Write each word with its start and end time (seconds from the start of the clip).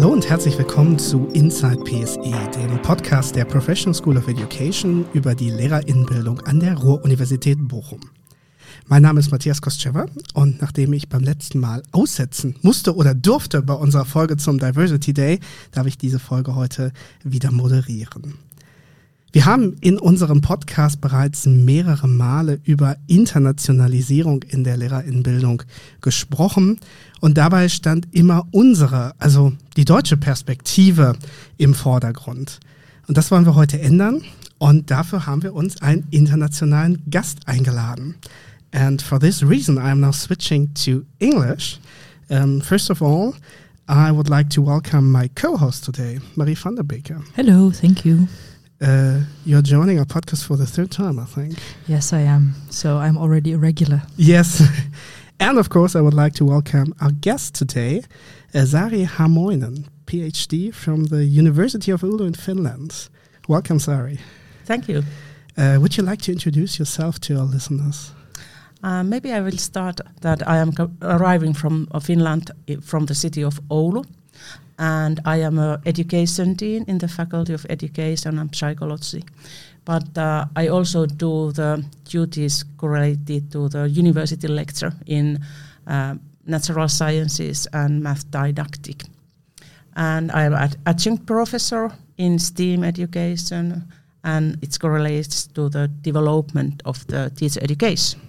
Hallo 0.00 0.14
und 0.14 0.30
herzlich 0.30 0.56
willkommen 0.56 0.98
zu 0.98 1.26
Inside 1.34 1.84
PSE, 1.84 2.32
dem 2.54 2.80
Podcast 2.80 3.36
der 3.36 3.44
Professional 3.44 3.92
School 3.92 4.16
of 4.16 4.28
Education 4.28 5.04
über 5.12 5.34
die 5.34 5.50
Lehrerinnenbildung 5.50 6.40
an 6.46 6.58
der 6.58 6.74
Ruhr-Universität 6.78 7.58
Bochum. 7.60 8.00
Mein 8.86 9.02
Name 9.02 9.20
ist 9.20 9.30
Matthias 9.30 9.60
Kostschewa 9.60 10.06
und 10.32 10.62
nachdem 10.62 10.94
ich 10.94 11.10
beim 11.10 11.22
letzten 11.22 11.58
Mal 11.58 11.82
aussetzen 11.92 12.56
musste 12.62 12.96
oder 12.96 13.14
durfte 13.14 13.60
bei 13.60 13.74
unserer 13.74 14.06
Folge 14.06 14.38
zum 14.38 14.58
Diversity 14.58 15.12
Day, 15.12 15.38
darf 15.70 15.86
ich 15.86 15.98
diese 15.98 16.18
Folge 16.18 16.54
heute 16.54 16.94
wieder 17.22 17.52
moderieren. 17.52 18.38
Wir 19.32 19.46
haben 19.46 19.76
in 19.80 19.96
unserem 19.96 20.40
Podcast 20.40 21.00
bereits 21.00 21.46
mehrere 21.46 22.08
Male 22.08 22.58
über 22.64 22.96
Internationalisierung 23.06 24.42
in 24.42 24.64
der 24.64 24.76
Lehrerinnenbildung 24.76 25.62
gesprochen 26.00 26.80
und 27.20 27.38
dabei 27.38 27.68
stand 27.68 28.08
immer 28.10 28.48
unsere, 28.50 29.12
also 29.18 29.52
die 29.76 29.84
deutsche 29.84 30.16
Perspektive 30.16 31.14
im 31.58 31.74
Vordergrund. 31.74 32.58
Und 33.06 33.16
das 33.16 33.30
wollen 33.30 33.46
wir 33.46 33.54
heute 33.54 33.80
ändern 33.80 34.22
und 34.58 34.90
dafür 34.90 35.26
haben 35.26 35.44
wir 35.44 35.54
uns 35.54 35.80
einen 35.80 36.08
internationalen 36.10 37.00
Gast 37.08 37.46
eingeladen. 37.46 38.16
And 38.72 39.00
for 39.00 39.20
this 39.20 39.44
reason, 39.44 39.76
I 39.76 39.90
am 39.90 40.00
now 40.00 40.12
switching 40.12 40.74
to 40.74 41.02
English. 41.20 41.78
Um, 42.30 42.60
first 42.60 42.90
of 42.90 43.00
all, 43.00 43.34
I 43.88 44.10
would 44.10 44.28
like 44.28 44.50
to 44.50 44.66
welcome 44.66 45.12
my 45.12 45.28
co-host 45.36 45.84
today, 45.84 46.20
Marie 46.34 46.56
van 46.56 46.74
der 46.74 46.82
Beeke. 46.82 47.20
Hello, 47.36 47.70
thank 47.70 48.04
you. 48.04 48.26
Uh, 48.80 49.20
you're 49.44 49.60
joining 49.60 49.98
our 49.98 50.06
podcast 50.06 50.46
for 50.46 50.56
the 50.56 50.64
third 50.64 50.90
time, 50.90 51.18
I 51.18 51.26
think. 51.26 51.58
Yes, 51.86 52.14
I 52.14 52.20
am. 52.20 52.54
So 52.70 52.96
I'm 52.96 53.18
already 53.18 53.52
a 53.52 53.58
regular. 53.58 54.02
Yes. 54.16 54.62
and 55.40 55.58
of 55.58 55.68
course, 55.68 55.94
I 55.94 56.00
would 56.00 56.14
like 56.14 56.32
to 56.34 56.46
welcome 56.46 56.94
our 56.98 57.10
guest 57.10 57.54
today, 57.54 58.02
uh, 58.54 58.64
Sari 58.64 59.04
Harmoinen, 59.04 59.84
PhD 60.06 60.72
from 60.72 61.04
the 61.04 61.26
University 61.26 61.92
of 61.92 62.00
Oulu 62.00 62.26
in 62.26 62.32
Finland. 62.32 63.10
Welcome, 63.48 63.78
Sari. 63.80 64.18
Thank 64.64 64.88
you. 64.88 65.02
Uh, 65.58 65.76
would 65.78 65.98
you 65.98 66.02
like 66.02 66.22
to 66.22 66.32
introduce 66.32 66.78
yourself 66.78 67.20
to 67.20 67.36
our 67.36 67.44
listeners? 67.44 68.12
Uh, 68.82 69.02
maybe 69.02 69.30
I 69.30 69.42
will 69.42 69.58
start 69.58 70.00
that 70.22 70.48
I 70.48 70.56
am 70.56 70.72
arriving 71.02 71.52
from 71.52 71.86
uh, 71.92 72.00
Finland, 72.00 72.50
from 72.80 73.04
the 73.04 73.14
city 73.14 73.44
of 73.44 73.60
Oulu, 73.68 74.06
and 74.80 75.20
I 75.26 75.36
am 75.42 75.58
an 75.58 75.78
education 75.84 76.54
dean 76.54 76.84
in 76.88 76.98
the 76.98 77.06
Faculty 77.06 77.52
of 77.52 77.66
Education 77.68 78.38
and 78.38 78.54
Psychology. 78.54 79.22
But 79.84 80.16
uh, 80.16 80.46
I 80.56 80.68
also 80.68 81.04
do 81.04 81.52
the 81.52 81.84
duties 82.04 82.64
correlated 82.78 83.52
to 83.52 83.68
the 83.68 83.88
university 83.90 84.48
lecture 84.48 84.92
in 85.06 85.38
uh, 85.86 86.14
natural 86.46 86.88
sciences 86.88 87.68
and 87.74 88.02
math 88.02 88.30
didactic. 88.30 89.04
And 89.96 90.32
I 90.32 90.44
am 90.44 90.54
an 90.54 90.70
adjunct 90.86 91.26
professor 91.26 91.90
in 92.16 92.38
STEAM 92.38 92.82
education, 92.82 93.84
and 94.24 94.56
it's 94.62 94.78
correlated 94.78 95.54
to 95.54 95.68
the 95.68 95.88
development 95.88 96.82
of 96.86 97.06
the 97.06 97.30
teacher 97.36 97.60
education 97.62 98.20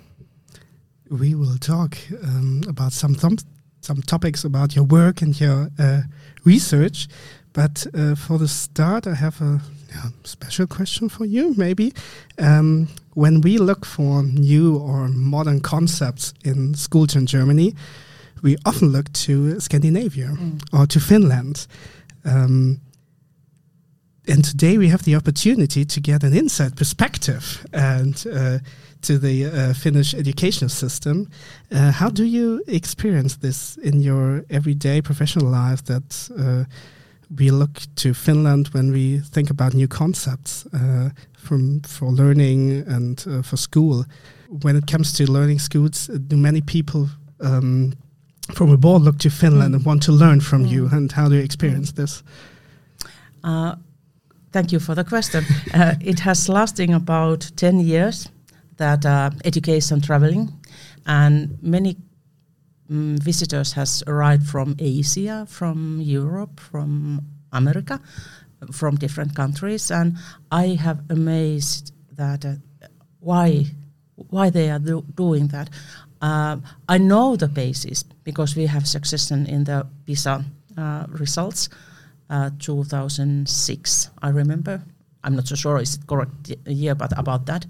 we 1.11 1.35
will 1.35 1.57
talk 1.57 1.97
um, 2.23 2.63
about 2.69 2.93
some 2.93 3.13
th 3.15 3.43
some 3.81 4.01
topics 4.01 4.43
about 4.43 4.75
your 4.75 4.85
work 4.85 5.21
and 5.21 5.39
your 5.39 5.69
uh, 5.77 6.01
research. 6.45 7.07
But 7.53 7.85
uh, 7.93 8.15
for 8.15 8.37
the 8.37 8.47
start, 8.47 9.05
I 9.05 9.15
have 9.15 9.41
a 9.41 9.59
yeah, 9.89 10.09
special 10.23 10.67
question 10.67 11.09
for 11.09 11.25
you. 11.25 11.53
Maybe 11.57 11.93
um, 12.37 12.87
when 13.13 13.41
we 13.41 13.57
look 13.57 13.85
for 13.85 14.23
new 14.23 14.77
or 14.77 15.09
modern 15.09 15.59
concepts 15.59 16.33
in 16.45 16.75
schools 16.75 17.15
in 17.15 17.25
Germany, 17.25 17.75
we 18.41 18.55
often 18.65 18.89
look 18.89 19.11
to 19.13 19.59
Scandinavia 19.59 20.27
mm. 20.27 20.61
or 20.71 20.87
to 20.87 20.99
Finland. 20.99 21.67
Um, 22.23 22.79
and 24.27 24.45
today 24.45 24.77
we 24.77 24.89
have 24.89 25.03
the 25.03 25.15
opportunity 25.15 25.83
to 25.83 25.99
get 25.99 26.23
an 26.23 26.33
inside 26.33 26.77
perspective 26.77 27.65
and 27.73 28.25
uh, 28.31 28.59
to 29.01 29.17
the 29.17 29.45
uh, 29.45 29.73
Finnish 29.73 30.13
educational 30.13 30.69
system. 30.69 31.29
Uh, 31.71 31.91
how 31.91 32.09
do 32.09 32.23
you 32.23 32.63
experience 32.67 33.37
this 33.37 33.77
in 33.77 34.01
your 34.01 34.43
everyday 34.49 35.01
professional 35.01 35.47
life? 35.47 35.83
That 35.85 36.29
uh, 36.37 36.65
we 37.37 37.49
look 37.51 37.81
to 37.95 38.13
Finland 38.13 38.69
when 38.73 38.91
we 38.91 39.19
think 39.19 39.49
about 39.49 39.73
new 39.73 39.87
concepts 39.87 40.65
uh, 40.73 41.09
from 41.33 41.81
for 41.81 42.11
learning 42.11 42.83
and 42.87 43.25
uh, 43.27 43.41
for 43.41 43.57
school. 43.57 44.05
When 44.63 44.75
it 44.75 44.85
comes 44.85 45.13
to 45.13 45.31
learning 45.31 45.59
schools, 45.59 46.09
do 46.27 46.35
many 46.35 46.61
people 46.61 47.07
um, 47.39 47.93
from 48.53 48.71
abroad 48.71 49.01
look 49.01 49.17
to 49.19 49.29
Finland 49.29 49.71
mm. 49.71 49.75
and 49.75 49.85
want 49.85 50.03
to 50.03 50.11
learn 50.11 50.41
from 50.41 50.63
mm. 50.63 50.71
you? 50.71 50.89
And 50.91 51.11
how 51.11 51.29
do 51.29 51.35
you 51.35 51.43
experience 51.43 51.93
this? 51.93 52.23
Uh, 53.43 53.75
thank 54.51 54.71
you 54.71 54.79
for 54.79 54.95
the 54.95 55.03
question. 55.03 55.45
uh, 55.73 55.95
it 56.01 56.19
has 56.19 56.49
lasting 56.49 56.93
about 56.93 57.51
10 57.55 57.79
years 57.79 58.29
that 58.81 59.05
uh, 59.05 59.29
education 59.45 60.01
traveling 60.01 60.49
and 61.05 61.61
many 61.61 61.97
um, 62.89 63.15
visitors 63.21 63.73
has 63.73 64.03
arrived 64.07 64.47
from 64.47 64.75
Asia, 64.79 65.45
from 65.47 66.01
Europe, 66.01 66.59
from 66.59 67.21
America, 67.53 68.01
from 68.71 68.95
different 68.95 69.35
countries, 69.35 69.91
and 69.91 70.17
I 70.51 70.77
have 70.81 70.99
amazed 71.09 71.93
that 72.17 72.43
uh, 72.43 72.55
why 73.19 73.65
why 74.29 74.49
they 74.49 74.71
are 74.71 74.79
do 74.79 75.05
doing 75.15 75.47
that. 75.49 75.69
Uh, 76.21 76.57
I 76.89 76.97
know 76.97 77.35
the 77.35 77.47
basis 77.47 78.03
because 78.23 78.55
we 78.55 78.65
have 78.65 78.87
succession 78.87 79.45
in 79.45 79.63
the 79.63 79.85
PISA 80.05 80.43
uh, 80.77 81.05
results. 81.09 81.69
Uh, 82.29 82.49
2006, 82.59 84.09
I 84.21 84.29
remember. 84.29 84.81
I'm 85.23 85.35
not 85.35 85.47
so 85.47 85.55
sure 85.55 85.81
is 85.81 85.95
it 85.95 86.07
correct 86.07 86.55
year, 86.65 86.95
but 86.95 87.11
about 87.17 87.45
that. 87.47 87.65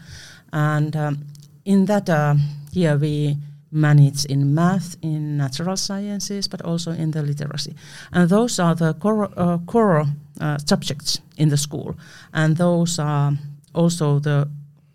And 0.54 0.96
um, 0.96 1.26
in 1.66 1.86
that 1.86 2.10
uh, 2.10 2.36
year, 2.72 2.98
we 2.98 3.38
manage 3.72 4.26
in 4.26 4.54
math, 4.54 4.98
in 5.02 5.38
natural 5.38 5.78
sciences, 5.78 6.48
but 6.48 6.62
also 6.62 6.92
in 6.92 7.12
the 7.12 7.22
literacy. 7.22 7.76
And 8.12 8.30
those 8.30 8.60
are 8.60 8.76
the 8.76 8.94
core, 8.96 9.30
uh, 9.38 9.58
core 9.60 10.06
uh, 10.40 10.58
subjects 10.58 11.22
in 11.38 11.50
the 11.50 11.58
school. 11.58 11.96
And 12.34 12.58
those 12.58 13.00
are 13.00 13.32
also 13.74 14.20
the 14.20 14.50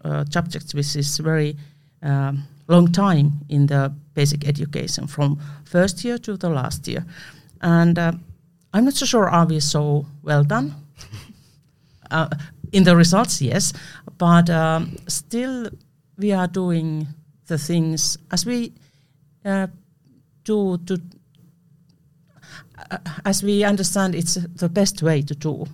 uh, 0.05 0.25
subjects 0.31 0.75
which 0.75 0.95
is 0.95 1.19
very 1.19 1.57
um, 2.03 2.45
long 2.69 2.93
time 2.93 3.33
in 3.49 3.67
the 3.67 3.93
basic 4.15 4.47
education 4.47 5.07
from 5.07 5.39
first 5.65 6.05
year 6.05 6.19
to 6.19 6.37
the 6.37 6.51
last 6.51 6.87
year. 6.87 7.05
And 7.63 7.99
uh, 7.99 8.13
I'm 8.73 8.85
not 8.85 8.95
so 8.95 9.07
sure 9.07 9.29
are 9.29 9.47
we 9.47 9.61
so 9.61 10.07
well 10.23 10.45
done. 10.45 10.75
Uh, 12.09 12.29
in 12.71 12.85
the 12.85 12.95
results, 12.95 13.43
yes, 13.43 13.73
but 14.19 14.51
um, 14.51 14.97
still 15.09 15.69
we 16.19 16.33
are 16.33 16.47
doing 16.47 17.07
the 17.47 17.59
things 17.59 18.19
as 18.31 18.47
we 18.47 18.73
uh, 19.45 19.67
do 20.45 20.79
to 20.87 20.99
uh, 22.91 22.99
as 23.25 23.43
we 23.43 23.65
understand 23.65 24.15
it's 24.15 24.35
the 24.35 24.69
best 24.69 25.03
way 25.03 25.23
to 25.23 25.35
do 25.35 25.67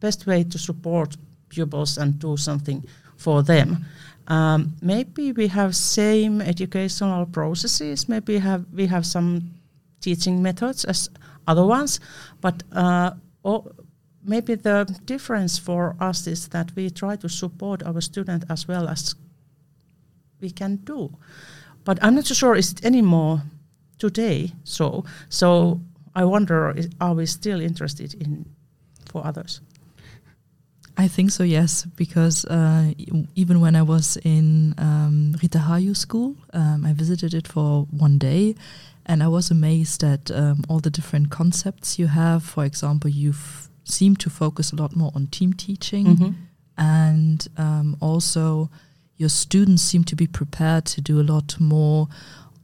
best 0.00 0.26
way 0.26 0.44
to 0.44 0.58
support 0.58 1.16
pupils 1.48 1.98
and 1.98 2.18
do 2.18 2.36
something 2.36 2.84
for 3.16 3.42
them. 3.42 3.84
Um, 4.28 4.74
maybe 4.80 5.32
we 5.32 5.48
have 5.48 5.74
same 5.74 6.40
educational 6.40 7.26
processes 7.26 8.08
maybe 8.08 8.38
have 8.38 8.64
we 8.72 8.86
have 8.86 9.04
some 9.04 9.50
teaching 10.00 10.40
methods 10.42 10.84
as 10.84 11.10
other 11.46 11.66
ones 11.66 12.00
but 12.40 12.62
uh, 12.72 13.10
maybe 14.22 14.54
the 14.54 14.84
difference 15.04 15.58
for 15.58 15.96
us 16.00 16.26
is 16.26 16.48
that 16.48 16.72
we 16.76 16.90
try 16.90 17.16
to 17.16 17.28
support 17.28 17.82
our 17.82 18.00
student 18.00 18.44
as 18.48 18.68
well 18.68 18.88
as 18.88 19.14
we 20.40 20.50
can 20.50 20.76
do. 20.76 21.16
But 21.84 21.98
I'm 22.02 22.14
not 22.14 22.26
so 22.26 22.34
sure 22.34 22.56
is 22.56 22.72
it 22.72 22.84
anymore 22.84 23.42
today. 23.98 24.52
So 24.64 25.04
so 25.28 25.80
I 26.14 26.24
wonder 26.24 26.74
are 27.00 27.14
we 27.14 27.26
still 27.26 27.60
interested 27.60 28.14
in 28.14 28.46
for 29.06 29.26
others? 29.26 29.60
I 30.96 31.08
think 31.08 31.30
so, 31.30 31.44
yes, 31.44 31.86
because 31.96 32.44
uh, 32.44 32.92
even 33.34 33.60
when 33.60 33.74
I 33.74 33.80
was 33.80 34.18
in 34.22 34.74
um, 34.76 35.34
Rita 35.42 35.58
Hayu 35.58 35.96
school, 35.96 36.36
um, 36.52 36.84
I 36.84 36.92
visited 36.92 37.32
it 37.32 37.48
for 37.48 37.86
one 37.90 38.18
day, 38.18 38.54
and 39.06 39.22
I 39.22 39.28
was 39.28 39.50
amazed 39.50 40.04
at 40.04 40.30
um, 40.30 40.62
all 40.68 40.78
the 40.78 40.90
different 40.90 41.30
concepts 41.30 41.98
you 41.98 42.08
have. 42.08 42.44
For 42.44 42.66
example, 42.66 43.08
you've 43.08 43.69
seem 43.84 44.16
to 44.16 44.30
focus 44.30 44.72
a 44.72 44.76
lot 44.76 44.94
more 44.96 45.12
on 45.14 45.26
team 45.26 45.52
teaching, 45.52 46.06
mm-hmm. 46.06 46.30
and 46.76 47.48
um, 47.56 47.96
also 48.00 48.70
your 49.16 49.28
students 49.28 49.82
seem 49.82 50.04
to 50.04 50.16
be 50.16 50.26
prepared 50.26 50.86
to 50.86 51.00
do 51.00 51.20
a 51.20 51.22
lot 51.22 51.60
more 51.60 52.08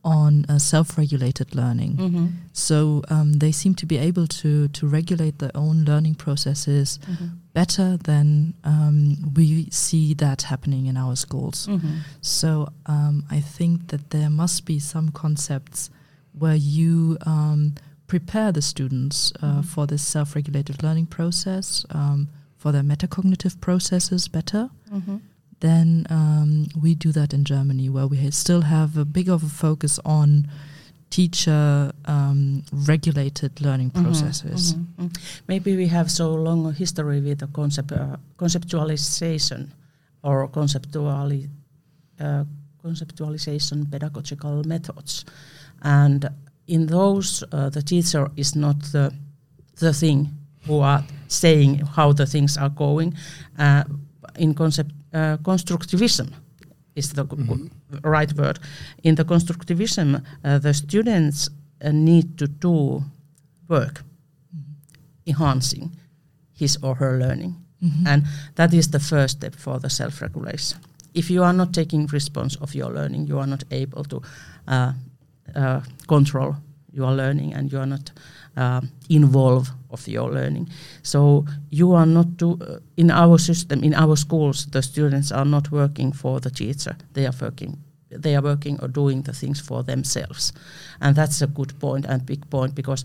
on 0.06 0.46
uh, 0.48 0.58
self-regulated 0.58 1.54
learning. 1.54 1.96
Mm-hmm. 1.96 2.26
So 2.52 3.02
um, 3.08 3.34
they 3.34 3.50
seem 3.52 3.74
to 3.74 3.86
be 3.86 3.98
able 3.98 4.26
to 4.28 4.68
to 4.68 4.86
regulate 4.86 5.38
their 5.38 5.50
own 5.54 5.84
learning 5.84 6.14
processes 6.14 6.98
mm-hmm. 6.98 7.26
better 7.52 7.96
than 7.96 8.54
um, 8.62 9.32
we 9.34 9.68
see 9.70 10.14
that 10.14 10.42
happening 10.42 10.86
in 10.86 10.96
our 10.96 11.16
schools. 11.16 11.66
Mm-hmm. 11.66 11.96
So 12.20 12.68
um, 12.86 13.24
I 13.30 13.40
think 13.40 13.88
that 13.88 14.10
there 14.10 14.30
must 14.30 14.64
be 14.64 14.78
some 14.78 15.10
concepts 15.10 15.90
where 16.38 16.54
you 16.54 17.18
um, 17.26 17.74
prepare 18.06 18.52
the 18.52 18.62
students 18.62 19.32
uh, 19.42 19.60
Mhm. 19.60 19.64
for 19.64 19.86
this 19.86 20.02
self-regulated 20.02 20.82
learning 20.82 21.06
process, 21.06 21.84
um, 21.90 22.28
for 22.56 22.72
their 22.72 22.82
metacognitive 22.82 23.60
processes 23.60 24.28
better, 24.28 24.70
Mhm. 24.92 25.20
then 25.60 26.06
um, 26.10 26.66
we 26.80 26.94
do 26.94 27.12
that 27.12 27.32
in 27.32 27.44
Germany, 27.44 27.88
where 27.88 28.06
we 28.06 28.16
ha- 28.18 28.30
still 28.30 28.62
have 28.62 28.96
a 28.96 29.04
big 29.04 29.28
of 29.28 29.42
a 29.42 29.48
focus 29.48 29.98
on 30.04 30.46
teacher 31.10 31.92
um, 32.06 32.62
regulated 32.72 33.60
learning 33.60 33.90
Mhm, 33.92 34.02
processes. 34.02 34.74
mhm, 34.74 34.86
mhm. 34.98 35.16
Maybe 35.48 35.76
we 35.76 35.86
have 35.88 36.10
so 36.10 36.34
long 36.34 36.66
a 36.66 36.72
history 36.72 37.20
with 37.20 37.38
the 37.38 37.46
concept, 37.48 37.92
uh, 37.92 38.16
conceptualization 38.38 39.68
or 40.22 40.48
conceptuali, 40.48 41.48
uh, 42.20 42.44
conceptualization 42.84 43.90
pedagogical 43.90 44.62
methods, 44.66 45.24
and 45.82 46.28
in 46.66 46.86
those 46.86 47.44
uh, 47.52 47.68
the 47.70 47.82
teacher 47.82 48.30
is 48.36 48.54
not 48.56 48.76
the 48.92 49.12
the 49.80 49.92
thing 49.92 50.28
who 50.66 50.80
are 50.80 51.04
saying 51.28 51.78
how 51.96 52.12
the 52.12 52.26
things 52.26 52.56
are 52.56 52.70
going. 52.70 53.14
Uh, 53.58 53.84
in 54.38 54.54
concept 54.54 54.90
uh, 55.14 55.36
constructivism 55.42 56.28
is 56.94 57.12
the 57.12 57.24
g- 57.24 57.36
g- 57.36 57.70
right 58.04 58.32
word. 58.36 58.58
In 59.02 59.14
the 59.14 59.24
constructivism, 59.24 60.22
uh, 60.44 60.58
the 60.58 60.72
students 60.74 61.48
uh, 61.84 61.90
need 61.92 62.36
to 62.38 62.46
do 62.48 63.02
work 63.68 64.02
enhancing 65.26 65.90
his 66.52 66.78
or 66.82 66.94
her 66.96 67.18
learning. 67.18 67.54
Mhm. 67.82 68.06
And 68.06 68.22
that 68.54 68.72
is 68.72 68.88
the 68.88 68.98
first 69.00 69.36
step 69.36 69.54
for 69.54 69.78
the 69.80 69.88
self 69.90 70.20
regulation. 70.22 70.78
If 71.14 71.30
you 71.30 71.42
are 71.44 71.52
not 71.52 71.72
taking 71.72 72.06
response 72.12 72.56
of 72.60 72.74
your 72.74 72.92
learning, 72.94 73.26
you 73.28 73.38
are 73.38 73.46
not 73.46 73.64
able 73.70 74.04
to 74.04 74.22
uh, 74.68 74.92
uh, 75.54 75.80
control 76.08 76.56
your 76.92 77.12
learning 77.12 77.52
and 77.54 77.70
you 77.70 77.78
are 77.78 77.86
not 77.86 78.10
uh, 78.56 78.80
involved 79.08 79.70
of 79.90 80.08
your 80.08 80.30
learning. 80.30 80.68
So 81.02 81.44
you 81.70 81.92
are 81.92 82.06
not 82.06 82.42
uh, 82.42 82.78
in 82.96 83.10
our 83.10 83.38
system, 83.38 83.84
in 83.84 83.94
our 83.94 84.16
schools, 84.16 84.66
the 84.66 84.82
students 84.82 85.30
are 85.30 85.44
not 85.44 85.70
working 85.70 86.12
for 86.12 86.40
the 86.40 86.50
teacher. 86.50 86.96
They 87.12 87.26
are 87.26 87.34
working 87.40 87.78
they 88.08 88.36
are 88.36 88.42
working 88.42 88.78
or 88.80 88.88
doing 88.88 89.22
the 89.22 89.32
things 89.32 89.60
for 89.60 89.82
themselves. 89.82 90.52
And 91.00 91.16
that's 91.16 91.42
a 91.42 91.46
good 91.46 91.78
point 91.80 92.06
and 92.06 92.24
big 92.24 92.48
point 92.50 92.74
because 92.74 93.04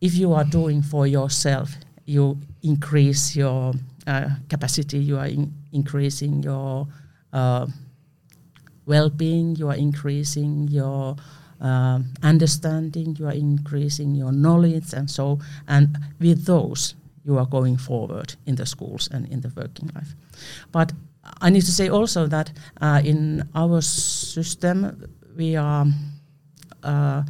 if 0.00 0.14
you 0.14 0.32
are 0.32 0.44
doing 0.44 0.82
for 0.82 1.06
yourself, 1.06 1.70
you 2.04 2.38
increase 2.62 3.36
your 3.36 3.74
uh, 4.06 4.28
capacity, 4.48 4.98
you 4.98 5.18
are 5.18 5.26
in 5.26 5.52
increasing 5.72 6.42
your 6.42 6.86
uh, 7.32 7.66
well-being, 8.84 9.56
you 9.56 9.68
are 9.68 9.76
increasing 9.76 10.68
your 10.68 11.16
um, 11.60 12.12
understanding, 12.22 13.16
you 13.18 13.26
are 13.26 13.32
increasing 13.32 14.14
your 14.14 14.32
knowledge, 14.32 14.92
and 14.92 15.10
so. 15.10 15.38
And 15.66 15.98
with 16.20 16.44
those, 16.44 16.94
you 17.24 17.38
are 17.38 17.46
going 17.46 17.76
forward 17.76 18.34
in 18.46 18.56
the 18.56 18.66
schools 18.66 19.08
and 19.12 19.26
in 19.28 19.40
the 19.40 19.52
working 19.56 19.90
life. 19.94 20.14
But 20.72 20.92
I 21.40 21.50
need 21.50 21.62
to 21.62 21.72
say 21.72 21.88
also 21.88 22.26
that 22.26 22.52
uh, 22.80 23.00
in 23.04 23.48
our 23.54 23.80
system, 23.80 25.08
we 25.36 25.56
are 25.56 25.86
uh, 26.82 27.22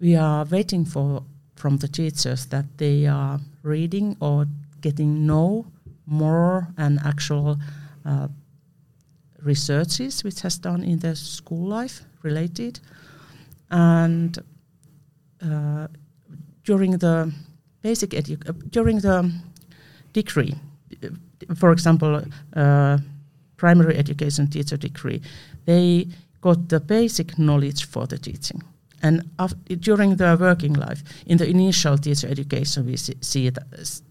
we 0.00 0.14
are 0.16 0.44
waiting 0.44 0.84
for 0.84 1.22
from 1.54 1.78
the 1.78 1.88
teachers 1.88 2.46
that 2.46 2.64
they 2.76 3.06
are 3.06 3.40
reading 3.62 4.16
or 4.20 4.46
getting 4.82 5.26
know 5.26 5.66
more 6.06 6.68
and 6.76 7.00
actual 7.04 7.58
uh, 8.04 8.28
researches 9.42 10.22
which 10.22 10.40
has 10.40 10.58
done 10.58 10.84
in 10.84 10.98
their 10.98 11.14
school 11.14 11.66
life 11.66 12.02
related 12.22 12.80
and 13.70 14.38
uh, 15.42 15.86
during 16.64 16.92
the 16.98 17.32
basic 17.82 18.10
edu- 18.10 18.48
uh, 18.48 18.52
during 18.70 19.00
the 19.00 19.30
degree 20.12 20.54
for 21.54 21.72
example 21.72 22.22
uh, 22.54 22.98
primary 23.56 23.96
education 23.96 24.46
teacher 24.48 24.76
degree 24.76 25.20
they 25.64 26.06
got 26.46 26.68
the 26.68 26.80
basic 26.80 27.38
knowledge 27.38 27.86
for 27.86 28.06
the 28.06 28.18
teaching. 28.18 28.62
And 29.02 29.22
during 29.80 30.16
their 30.16 30.36
working 30.36 30.74
life, 30.74 31.02
in 31.26 31.38
the 31.38 31.48
initial 31.48 31.98
teacher 31.98 32.28
education, 32.28 32.86
we 32.86 32.96
see, 32.96 33.16
see 33.20 33.50
that, 33.50 33.66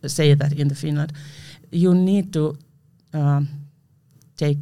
say 0.08 0.36
that 0.36 0.52
in 0.54 0.68
the 0.68 0.76
Finland, 0.76 1.12
you 1.72 1.96
need 1.96 2.32
to 2.34 2.58
um, 3.14 3.48
take 4.38 4.60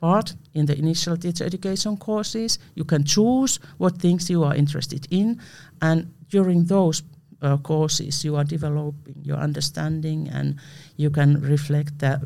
part 0.00 0.34
in 0.54 0.66
the 0.66 0.78
initial 0.78 1.16
teacher 1.16 1.44
education 1.44 1.96
courses. 1.96 2.58
You 2.74 2.84
can 2.84 3.04
choose 3.04 3.60
what 3.78 3.98
things 3.98 4.30
you 4.30 4.44
are 4.44 4.54
interested 4.54 5.06
in, 5.10 5.40
and 5.80 6.12
during 6.30 6.66
those 6.66 7.02
uh, 7.42 7.56
courses, 7.58 8.24
you 8.24 8.36
are 8.36 8.44
developing 8.44 9.16
your 9.22 9.38
understanding, 9.38 10.28
and 10.32 10.56
you 10.96 11.10
can 11.10 11.40
reflect 11.40 11.98
the 11.98 12.20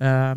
uh, 0.00 0.34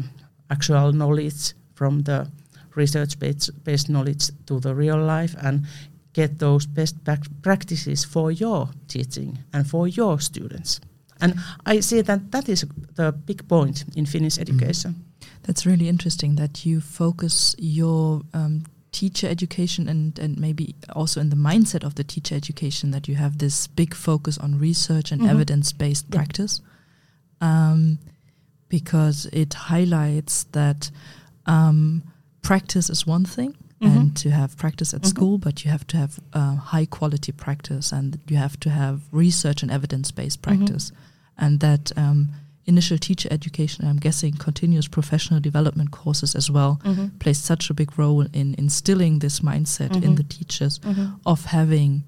actual 0.50 0.92
knowledge 0.94 1.54
from 1.74 2.04
the 2.04 2.28
research-based 2.76 3.90
knowledge 3.90 4.30
to 4.46 4.60
the 4.60 4.74
real 4.76 4.98
life, 4.98 5.36
and 5.42 5.66
get 6.14 6.40
those 6.40 6.66
best 6.66 7.04
prac- 7.04 7.28
practices 7.42 8.06
for 8.06 8.32
your 8.32 8.70
teaching 8.88 9.40
and 9.54 9.68
for 9.68 9.88
your 9.88 10.20
students. 10.20 10.80
And 11.22 11.36
I 11.66 11.82
see 11.82 12.02
that 12.02 12.32
that 12.32 12.50
is 12.50 12.66
the 12.96 13.12
big 13.12 13.48
point 13.48 13.86
in 13.96 14.06
Finnish 14.06 14.38
education. 14.40 15.07
That's 15.48 15.66
really 15.66 15.88
interesting 15.88 16.36
that 16.36 16.66
you 16.66 16.82
focus 16.82 17.56
your 17.58 18.22
um, 18.34 18.64
teacher 18.92 19.28
education 19.28 19.88
and, 19.88 20.20
and 20.20 20.38
maybe 20.38 20.76
also 20.94 21.22
in 21.22 21.30
the 21.30 21.38
mindset 21.38 21.84
of 21.86 21.96
the 21.96 22.04
teacher 22.04 22.36
education 22.36 22.92
that 22.92 23.08
you 23.08 23.16
have 23.16 23.38
this 23.38 23.66
big 23.68 23.94
focus 23.96 24.38
on 24.38 24.60
research 24.60 25.12
and 25.12 25.22
Mhm. 25.22 25.30
evidence 25.30 25.72
based 25.72 26.06
Yeah. 26.10 26.18
practice. 26.18 26.62
Um, 27.40 28.00
because 28.70 29.28
it 29.32 29.54
highlights 29.54 30.44
that 30.52 30.92
um, 31.46 32.04
practice 32.42 32.90
is 32.90 33.08
one 33.08 33.24
thing 33.24 33.56
Mhm. 33.82 33.96
and 33.96 34.16
to 34.18 34.32
have 34.32 34.58
practice 34.58 34.94
at 34.94 35.04
Mhm. 35.04 35.08
school, 35.08 35.38
but 35.38 35.64
you 35.64 35.72
have 35.72 35.88
to 35.88 35.96
have 35.98 36.20
uh, 36.34 36.56
high 36.56 36.86
quality 36.86 37.32
practice 37.32 37.94
and 37.94 38.20
you 38.28 38.36
have 38.36 38.60
to 38.60 38.70
have 38.70 39.00
research 39.14 39.64
and 39.64 39.72
evidence 39.72 40.12
based 40.12 40.40
Mhm. 40.42 40.44
practice. 40.44 40.92
And 41.38 41.62
that 41.62 41.94
um, 41.96 42.30
initial 42.68 42.98
teacher 42.98 43.30
education, 43.32 43.88
I'm 43.88 43.98
guessing 43.98 44.34
continuous 44.34 44.88
professional 44.88 45.40
development 45.40 45.92
courses 45.92 46.36
as 46.36 46.52
well, 46.52 46.80
Mhm. 46.84 47.18
plays 47.20 47.38
such 47.38 47.70
a 47.70 47.74
big 47.74 47.98
role 47.98 48.28
in 48.34 48.56
instilling 48.58 49.20
this 49.20 49.40
mindset 49.40 49.96
in 49.96 50.12
Mhm. 50.14 50.18
the 50.18 50.24
teachers 50.24 50.80
Mhm. 50.80 51.20
of 51.26 51.46
having 51.46 52.04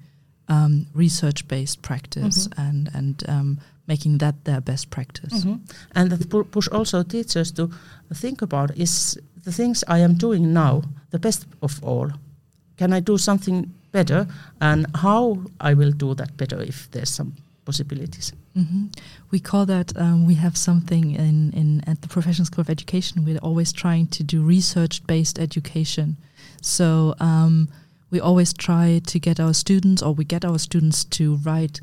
um, 0.48 0.86
research 0.94 1.46
based 1.46 1.80
practice 1.80 2.48
Mhm. 2.48 2.58
and, 2.68 2.90
and 2.94 3.22
um, 3.28 3.58
making 3.86 4.18
that 4.18 4.34
their 4.44 4.60
best 4.60 4.90
practice. 4.90 5.44
Mhm. 5.44 5.60
And 5.94 6.10
that 6.10 6.28
push 6.50 6.66
also 6.72 7.04
teachers 7.04 7.52
to 7.52 7.70
think 8.12 8.42
about 8.42 8.76
is 8.76 9.16
the 9.44 9.52
things 9.52 9.84
I 9.86 9.98
am 10.02 10.14
doing 10.14 10.52
now 10.52 10.82
the 11.10 11.18
best 11.20 11.46
of 11.62 11.80
all? 11.84 12.10
Can 12.76 12.92
I 12.92 12.98
do 13.00 13.16
something 13.16 13.70
better? 13.92 14.26
And 14.60 14.86
how 14.94 15.38
I 15.60 15.74
will 15.74 15.92
do 15.92 16.14
that 16.16 16.36
better 16.36 16.60
if 16.60 16.88
there's 16.90 17.10
some 17.10 17.32
possibilities. 17.70 18.32
hmm 18.54 18.86
We 19.32 19.38
call 19.40 19.64
that 19.66 19.88
um, 19.96 20.26
we 20.26 20.34
have 20.34 20.56
something 20.56 21.14
in, 21.28 21.52
in 21.60 21.68
at 21.86 21.98
the 22.02 22.08
Professional 22.08 22.46
School 22.46 22.62
of 22.62 22.70
Education. 22.70 23.24
We're 23.24 23.38
always 23.48 23.72
trying 23.72 24.06
to 24.16 24.22
do 24.32 24.42
research 24.56 24.94
based 25.06 25.38
education. 25.38 26.16
So 26.62 27.14
um, 27.20 27.68
we 28.12 28.18
always 28.20 28.52
try 28.52 29.00
to 29.12 29.18
get 29.20 29.38
our 29.40 29.54
students, 29.54 30.02
or 30.02 30.12
we 30.14 30.24
get 30.24 30.44
our 30.44 30.58
students 30.58 31.04
to 31.18 31.24
write 31.46 31.80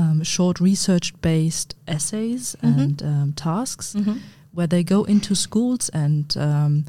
um, 0.00 0.22
short 0.24 0.60
research 0.60 1.12
based 1.20 1.74
essays 1.86 2.56
Mhm. 2.62 2.78
and 2.82 3.02
um, 3.02 3.32
tasks 3.32 3.96
where 4.56 4.68
they 4.68 4.84
go 4.84 5.04
into 5.04 5.34
schools 5.34 5.90
and 5.92 6.36
um, 6.36 6.84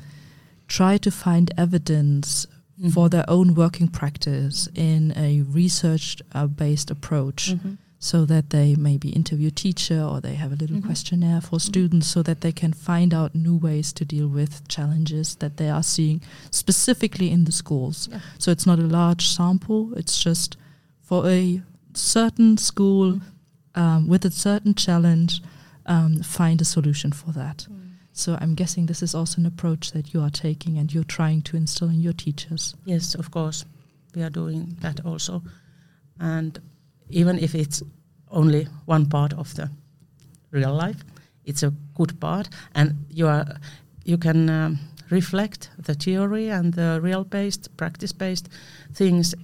try 0.67 0.97
to 0.99 1.11
find 1.11 1.51
evidence 1.57 2.47
Mhm. 2.77 2.91
for 2.93 3.09
their 3.09 3.23
own 3.29 3.53
working 3.55 3.87
practice 3.91 4.69
in 4.75 5.13
a 5.15 5.41
research 5.59 6.07
uh, 6.37 6.47
based 6.47 6.91
approach 6.91 7.41
Mhm. 7.53 7.77
So 8.11 8.17
that 8.31 8.45
they 8.55 8.75
maybe 8.89 9.09
interview 9.21 9.49
teacher 9.49 9.99
or 10.11 10.17
they 10.21 10.35
have 10.43 10.51
a 10.53 10.59
little 10.63 10.77
Mhm. 10.79 10.85
questionnaire 10.89 11.41
for 11.41 11.57
students 11.59 12.07
so 12.15 12.21
that 12.23 12.39
they 12.41 12.51
can 12.61 12.73
find 12.89 13.11
out 13.19 13.33
new 13.47 13.55
ways 13.67 13.87
to 13.93 14.03
deal 14.05 14.27
with 14.39 14.51
challenges 14.75 15.27
that 15.43 15.55
they 15.57 15.69
are 15.77 15.83
seeing 15.95 16.19
specifically 16.51 17.29
in 17.35 17.45
the 17.45 17.51
schools. 17.51 17.97
Yeah. 18.11 18.19
so 18.37 18.51
it's 18.51 18.65
not 18.71 18.79
a 18.79 18.87
large 19.01 19.23
sample 19.37 19.81
it's 19.99 20.17
just 20.27 20.49
for 21.01 21.19
a 21.39 21.61
certain 21.93 22.57
school 22.57 23.07
Mm. 23.13 23.81
um, 23.81 24.01
with 24.11 24.23
a 24.25 24.31
certain 24.31 24.73
challenge 24.75 25.41
um, 25.87 26.11
find 26.23 26.61
a 26.61 26.65
solution 26.65 27.11
for 27.21 27.31
that. 27.41 27.67
So 28.23 28.37
i'm 28.41 28.55
guessing 28.55 28.85
this 28.87 29.03
is 29.03 29.13
also 29.15 29.35
an 29.41 29.45
approach 29.53 29.91
that 29.95 30.05
you 30.13 30.19
are 30.25 30.31
taking 30.47 30.77
and 30.79 30.87
you're 30.93 31.11
trying 31.19 31.41
to 31.47 31.57
instill 31.57 31.89
in 31.95 31.99
your 32.01 32.13
teachers. 32.25 32.63
Yes, 32.85 33.15
of 33.21 33.27
course, 33.37 33.65
we 34.15 34.21
are 34.25 34.29
doing 34.41 34.77
that 34.81 34.97
also, 35.09 35.33
and 36.19 36.51
even 37.09 37.39
if 37.39 37.55
it's 37.55 37.83
only 38.31 38.67
one 38.85 39.05
part 39.05 39.33
of 39.33 39.53
the 39.55 39.69
real 40.51 40.73
life, 40.73 41.03
it's 41.45 41.63
a 41.63 41.73
good 41.93 42.19
part, 42.19 42.49
and 42.73 43.05
you 43.09 43.27
are 43.27 43.45
you 44.03 44.17
can 44.17 44.49
um, 44.49 44.79
reflect 45.09 45.69
the 45.77 45.93
theory 45.93 46.49
and 46.49 46.73
the 46.73 46.99
real 47.01 47.23
based, 47.23 47.75
practice 47.77 48.11
based 48.11 48.49
things 48.93 49.35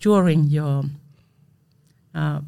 during 0.00 0.44
your 0.44 0.84
uh, 2.14 2.40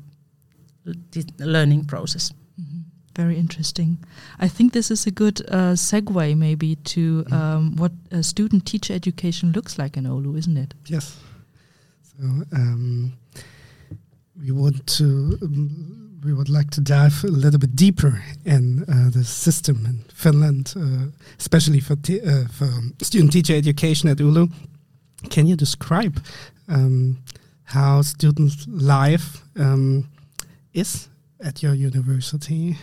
learning 1.38 1.84
process. 1.84 2.32
Mm-hmm. 2.60 2.80
Very 3.16 3.38
interesting. 3.38 3.98
I 4.38 4.48
think 4.48 4.72
this 4.72 4.90
is 4.90 5.06
a 5.06 5.10
good 5.10 5.40
uh, 5.48 5.74
segue, 5.74 6.36
maybe, 6.36 6.76
to 6.76 7.22
mm-hmm. 7.24 7.32
um, 7.32 7.76
what 7.76 7.92
student 8.22 8.66
teacher 8.66 8.92
education 8.92 9.52
looks 9.52 9.78
like 9.78 9.96
in 9.96 10.04
Oulu, 10.04 10.36
isn't 10.38 10.56
it? 10.56 10.74
Yes. 10.86 11.18
So 12.02 12.24
um, 12.52 13.12
we 14.38 14.50
want 14.50 14.86
to. 14.98 15.38
Um, 15.42 16.00
we 16.24 16.32
would 16.32 16.48
like 16.48 16.70
to 16.70 16.80
dive 16.80 17.22
a 17.22 17.26
little 17.26 17.60
bit 17.60 17.76
deeper 17.76 18.22
in 18.46 18.82
uh, 18.88 19.10
the 19.10 19.24
system 19.24 19.84
in 19.84 20.04
Finland, 20.14 20.72
uh, 20.74 21.10
especially 21.38 21.80
for 21.80 21.92
uh, 21.92 22.48
for 22.48 22.68
student 23.02 23.32
teacher 23.32 23.54
education 23.54 24.08
at 24.08 24.18
Oulu. 24.18 24.50
Can 25.28 25.46
you 25.46 25.56
describe 25.56 26.18
um, 26.68 27.18
how 27.64 28.02
student 28.02 28.66
life 28.68 29.42
um, 29.56 30.08
is 30.72 31.08
at 31.40 31.62
your 31.62 31.74
university? 31.74 32.78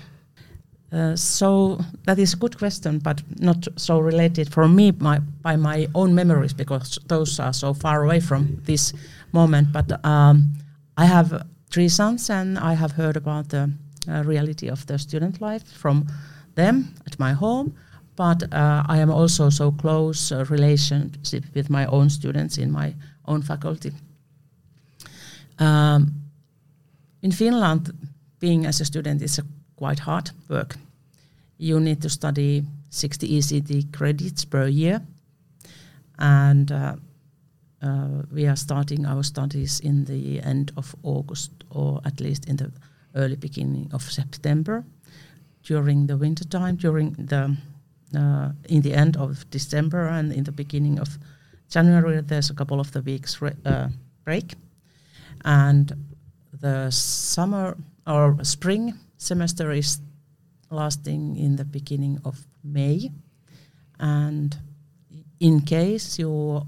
Uh, 0.91 1.15
so 1.15 1.79
that 2.05 2.19
is 2.19 2.33
a 2.33 2.37
good 2.37 2.57
question, 2.57 2.99
but 2.99 3.21
not 3.39 3.67
so 3.77 3.99
related 3.99 4.51
for 4.51 4.67
me 4.67 4.91
my, 4.99 5.19
by 5.41 5.55
my 5.55 5.87
own 5.95 6.13
memories 6.13 6.53
because 6.53 6.99
those 7.07 7.39
are 7.39 7.53
so 7.53 7.73
far 7.73 8.03
away 8.03 8.19
from 8.19 8.61
this 8.65 8.93
moment. 9.31 9.71
But 9.71 10.03
um, 10.05 10.51
I 10.97 11.05
have 11.05 11.47
three 11.69 11.89
sons, 11.89 12.29
and 12.29 12.57
I 12.57 12.73
have 12.73 12.91
heard 12.91 13.17
about 13.17 13.49
the 13.49 13.71
uh, 14.07 14.23
reality 14.23 14.69
of 14.69 14.85
the 14.85 14.97
student 14.97 15.41
life 15.41 15.63
from 15.63 16.07
them 16.55 16.93
at 17.05 17.19
my 17.19 17.33
home. 17.33 17.73
But 18.15 18.43
uh, 18.53 18.83
I 18.87 18.97
am 18.97 19.09
also 19.09 19.49
so 19.49 19.71
close 19.71 20.31
uh, 20.31 20.45
relationship 20.49 21.45
with 21.55 21.69
my 21.69 21.85
own 21.85 22.09
students 22.09 22.57
in 22.57 22.71
my 22.71 22.93
own 23.25 23.41
faculty. 23.41 23.91
Um, 25.59 26.13
in 27.21 27.31
Finland, 27.31 27.91
being 28.39 28.65
as 28.65 28.81
a 28.81 28.85
student 28.85 29.21
is 29.21 29.39
a 29.39 29.43
quite 29.75 29.99
hard 29.99 30.31
work. 30.49 30.75
You 31.57 31.79
need 31.79 32.01
to 32.01 32.09
study 32.09 32.63
60 32.89 33.27
ECT 33.27 33.91
credits 33.91 34.45
per 34.45 34.67
year, 34.67 35.01
and 36.17 36.71
uh, 37.81 38.21
we 38.31 38.47
are 38.47 38.55
starting 38.55 39.05
our 39.05 39.23
studies 39.23 39.79
in 39.79 40.05
the 40.05 40.41
end 40.41 40.71
of 40.77 40.95
August, 41.03 41.51
or 41.69 42.01
at 42.05 42.19
least 42.19 42.45
in 42.45 42.57
the 42.57 42.71
early 43.15 43.35
beginning 43.35 43.89
of 43.93 44.03
September. 44.03 44.83
During 45.63 46.07
the 46.07 46.17
winter 46.17 46.43
time, 46.43 46.75
during 46.75 47.13
the 47.13 47.55
uh, 48.15 48.49
in 48.67 48.81
the 48.81 48.93
end 48.93 49.15
of 49.17 49.49
December 49.51 50.07
and 50.07 50.33
in 50.33 50.43
the 50.43 50.51
beginning 50.51 50.99
of 50.99 51.17
January, 51.69 52.21
there's 52.21 52.49
a 52.49 52.53
couple 52.53 52.79
of 52.79 52.91
the 52.91 53.01
weeks 53.01 53.41
uh, 53.41 53.87
break, 54.25 54.55
and 55.45 55.93
the 56.59 56.91
summer 56.91 57.77
or 58.05 58.37
spring 58.43 58.93
semester 59.17 59.71
is 59.71 59.99
lasting 60.69 61.37
in 61.37 61.55
the 61.55 61.65
beginning 61.65 62.19
of 62.25 62.45
May. 62.63 63.11
And 63.99 64.57
in 65.39 65.61
case 65.61 66.19
you 66.19 66.65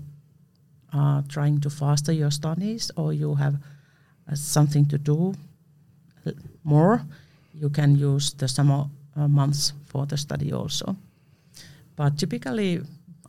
are 0.93 1.23
trying 1.27 1.59
to 1.61 1.69
faster 1.69 2.11
your 2.11 2.31
studies 2.31 2.91
or 2.95 3.13
you 3.13 3.35
have 3.35 3.55
uh, 4.31 4.35
something 4.35 4.85
to 4.85 4.97
do 4.97 5.33
more, 6.63 7.01
you 7.53 7.69
can 7.69 7.95
use 7.95 8.33
the 8.33 8.47
summer 8.47 8.85
uh, 9.15 9.27
months 9.27 9.73
for 9.85 10.05
the 10.05 10.17
study 10.17 10.53
also. 10.53 10.95
But 11.95 12.17
typically, 12.17 12.81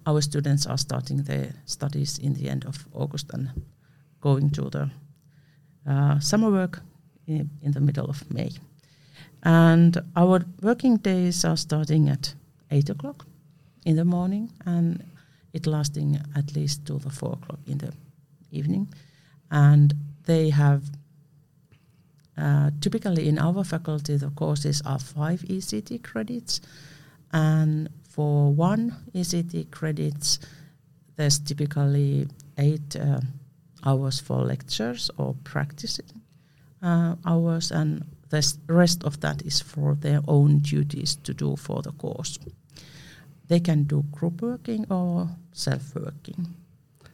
our 0.07 0.21
students 0.21 0.67
are 0.67 0.79
starting 0.79 1.23
their 1.23 1.53
studies 1.67 2.19
in 2.19 2.35
the 2.35 2.49
end 2.49 2.65
of 2.65 2.87
August 2.93 3.33
and 3.33 3.51
going 4.21 4.51
to 4.51 4.71
the 4.71 4.91
uh, 5.87 6.19
summer 6.21 6.51
work 6.51 6.81
in, 7.27 7.51
in, 7.63 7.73
the 7.73 7.81
middle 7.81 8.07
of 8.07 8.31
May. 8.33 8.51
And 9.43 9.99
our 10.17 10.45
working 10.63 10.97
days 10.97 11.45
are 11.45 11.57
starting 11.57 12.09
at 12.09 12.35
8 12.71 12.91
o'clock 12.91 13.27
in 13.85 13.97
the 13.97 14.05
morning 14.05 14.51
and 14.65 15.05
it 15.55 15.67
lasting 15.67 16.21
at 16.37 16.55
least 16.55 16.85
till 16.85 16.99
the 16.99 17.11
4 17.11 17.33
o'clock 17.33 17.61
in 17.67 17.79
the 17.79 17.93
evening. 18.51 18.93
And 19.51 19.95
they 20.27 20.51
have 20.51 20.83
uh, 22.37 22.71
typically 22.81 23.29
in 23.29 23.39
our 23.39 23.65
faculty, 23.65 24.17
the 24.17 24.31
courses 24.31 24.83
are 24.85 24.99
five 24.99 25.41
ECT 25.43 26.03
credits, 26.03 26.61
and 27.33 27.89
for 28.09 28.53
one 28.53 28.95
ECT 29.15 29.71
credits, 29.71 30.41
there's 31.17 31.39
typically 31.39 32.27
eight 32.59 32.97
uh, 32.97 33.21
hours 33.85 34.19
for 34.19 34.39
lectures 34.39 35.11
or 35.17 35.37
practice 35.45 36.01
uh, 36.83 37.15
hours, 37.25 37.71
and 37.71 38.05
the 38.31 38.57
rest 38.67 39.05
of 39.05 39.21
that 39.21 39.43
is 39.43 39.61
for 39.61 39.95
their 39.95 40.21
own 40.27 40.59
duties 40.59 41.15
to 41.17 41.33
do 41.33 41.55
for 41.55 41.83
the 41.83 41.93
course. 41.93 42.39
They 43.49 43.61
can 43.61 43.85
do 43.85 44.05
group 44.11 44.43
working 44.43 44.87
or 44.91 45.29
self 45.53 45.95
working, 45.95 46.55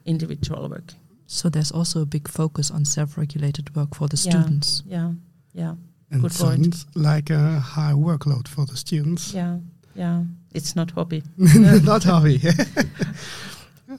individual 0.05 0.69
working. 0.69 0.99
So 1.27 1.49
there's 1.49 1.71
also 1.73 2.03
a 2.03 2.07
big 2.07 2.29
focus 2.29 2.71
on 2.71 2.85
self 2.85 3.17
regulated 3.17 3.75
work 3.75 3.95
for 3.95 4.09
the 4.09 4.17
yeah, 4.17 4.31
students. 4.31 4.83
Yeah, 4.87 5.13
yeah. 5.53 5.75
And 6.11 6.23
Good 6.23 6.33
sounds 6.33 6.85
point. 6.85 6.97
like 6.97 7.31
a 7.31 7.61
high 7.61 7.93
workload 7.93 8.49
for 8.49 8.67
the 8.67 8.77
students. 8.77 9.33
Yeah, 9.33 9.59
yeah. 9.95 10.25
It's 10.53 10.75
not 10.75 10.91
hobby. 10.91 11.23
not 11.37 12.05
hobby. 12.05 12.41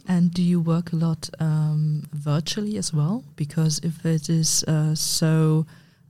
And 0.08 0.34
do 0.34 0.42
you 0.42 0.62
work 0.62 0.94
a 0.94 0.96
lot 0.96 1.30
um, 1.40 2.04
virtually 2.14 2.78
as 2.78 2.94
well? 2.94 3.24
Because 3.36 3.80
if 3.84 4.06
it 4.06 4.30
is 4.30 4.64
uh, 4.64 4.96
so 4.96 5.66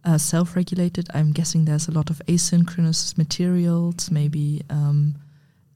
uh, 0.06 0.18
self-regulated, 0.18 1.08
I'm 1.14 1.32
guessing 1.32 1.66
there's 1.66 1.88
a 1.88 1.92
lot 1.92 2.10
of 2.10 2.22
asynchronous 2.28 3.18
materials. 3.18 4.12
Maybe 4.12 4.62
um, 4.70 5.16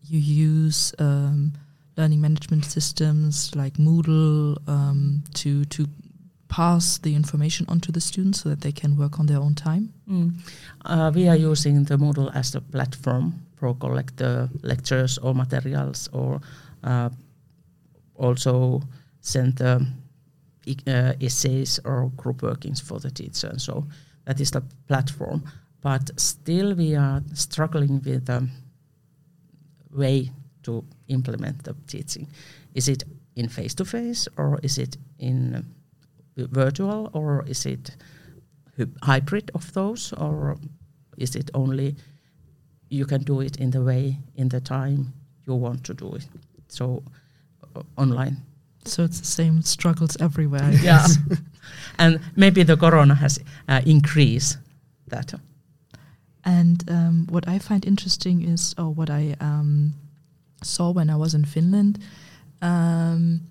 you 0.08 0.20
use 0.20 0.94
um, 1.00 1.54
learning 1.98 2.22
management 2.22 2.66
systems 2.66 3.56
like 3.56 3.74
Moodle 3.74 4.58
um, 4.68 5.24
to 5.36 5.66
to 5.66 5.88
pass 6.48 7.00
the 7.00 7.16
information 7.16 7.66
onto 7.68 7.92
the 7.92 8.00
students 8.00 8.42
so 8.42 8.50
that 8.50 8.62
they 8.62 8.72
can 8.72 8.96
work 8.98 9.20
on 9.20 9.26
their 9.26 9.40
own 9.40 9.56
time. 9.56 9.94
Mm. 10.10 10.34
Uh, 10.86 11.12
we 11.14 11.28
are 11.28 11.36
using 11.36 11.84
the 11.84 11.98
Moodle 11.98 12.34
as 12.34 12.56
a 12.56 12.62
platform 12.62 13.34
for 13.56 13.76
collect 13.76 14.18
the 14.18 14.50
lectures 14.62 15.18
or 15.18 15.34
materials 15.34 16.10
or 16.14 16.40
uh, 16.84 17.10
also 18.16 18.82
send 19.22 19.58
the 19.58 19.86
uh, 20.88 21.14
essays 21.22 21.80
or 21.84 22.12
group 22.16 22.42
workings 22.42 22.80
for 22.80 23.00
the 23.00 23.12
teacher. 23.12 23.48
And 23.48 23.62
so 23.62 23.86
that 24.26 24.40
is 24.40 24.52
the 24.52 24.62
platform. 24.88 25.44
But 25.82 26.20
still, 26.20 26.74
we 26.74 26.96
are 26.96 27.22
struggling 27.34 28.02
with 28.04 28.26
the 28.26 28.48
way 29.96 30.32
to 30.64 30.84
implement 31.08 31.64
the 31.64 31.76
teaching. 31.88 32.28
Is 32.74 32.88
it 32.88 33.04
in 33.36 33.50
face 33.50 33.74
to 33.76 33.86
face, 33.86 34.28
or 34.38 34.60
is 34.64 34.78
it 34.78 34.98
in 35.20 35.66
virtual, 36.36 37.10
or 37.14 37.46
is 37.48 37.66
it 37.66 37.96
hybrid 39.04 39.52
of 39.54 39.72
those, 39.74 40.14
or 40.14 40.58
is 41.18 41.36
it 41.36 41.50
only 41.54 41.96
you 42.90 43.06
can 43.06 43.24
do 43.24 43.42
it 43.42 43.58
in 43.58 43.72
the 43.72 43.82
way, 43.82 44.18
in 44.36 44.50
the 44.50 44.62
time 44.62 45.14
you 45.48 45.54
want 45.54 45.84
to 45.86 45.94
do 45.94 46.16
it? 46.16 46.28
So 46.68 47.04
online. 47.98 48.38
So 48.86 49.04
it's 49.04 49.20
the 49.20 49.26
same 49.26 49.62
struggles 49.62 50.18
everywhere. 50.20 50.72
yeah, 50.82 51.06
and 51.98 52.20
maybe 52.36 52.64
the 52.64 52.78
corona 52.78 53.16
has 53.16 53.40
uh, 53.68 53.82
increased 53.86 54.58
that. 55.08 55.34
And 56.46 56.84
um, 56.90 57.28
what 57.30 57.48
I 57.48 57.58
find 57.58 57.86
interesting 57.86 58.48
is, 58.48 58.76
or 58.78 58.94
what 58.94 59.10
I 59.10 59.36
um, 59.40 59.96
saw 60.62 60.92
when 60.92 61.10
I 61.10 61.16
was 61.16 61.34
in 61.34 61.44
Finland, 61.44 62.00
um, 62.62 63.42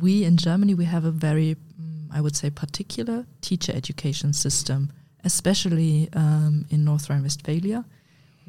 we 0.00 0.24
in 0.24 0.36
Germany 0.36 0.74
we 0.74 0.84
have 0.84 1.04
a 1.04 1.10
very, 1.10 1.56
mm, 1.80 2.06
I 2.12 2.20
would 2.20 2.36
say, 2.36 2.50
particular 2.50 3.26
teacher 3.40 3.72
education 3.74 4.32
system, 4.32 4.92
especially 5.24 6.08
um, 6.12 6.64
in 6.70 6.84
North 6.84 7.10
Rhine-Westphalia, 7.10 7.84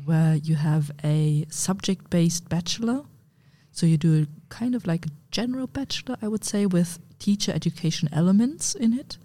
where 0.06 0.36
you 0.36 0.56
have 0.56 0.92
a 1.04 1.46
subject-based 1.50 2.48
bachelor. 2.48 3.02
So 3.72 3.86
you 3.86 3.98
do 3.98 4.28
kind 4.50 4.76
of 4.76 4.86
like 4.86 5.08
a 5.08 5.10
general 5.32 5.68
bachelor, 5.68 6.16
I 6.22 6.28
would 6.28 6.46
say, 6.46 6.66
with 6.66 7.00
teacher 7.18 7.52
education 7.52 8.08
elements 8.14 8.76
in 8.76 8.94
it, 8.94 9.18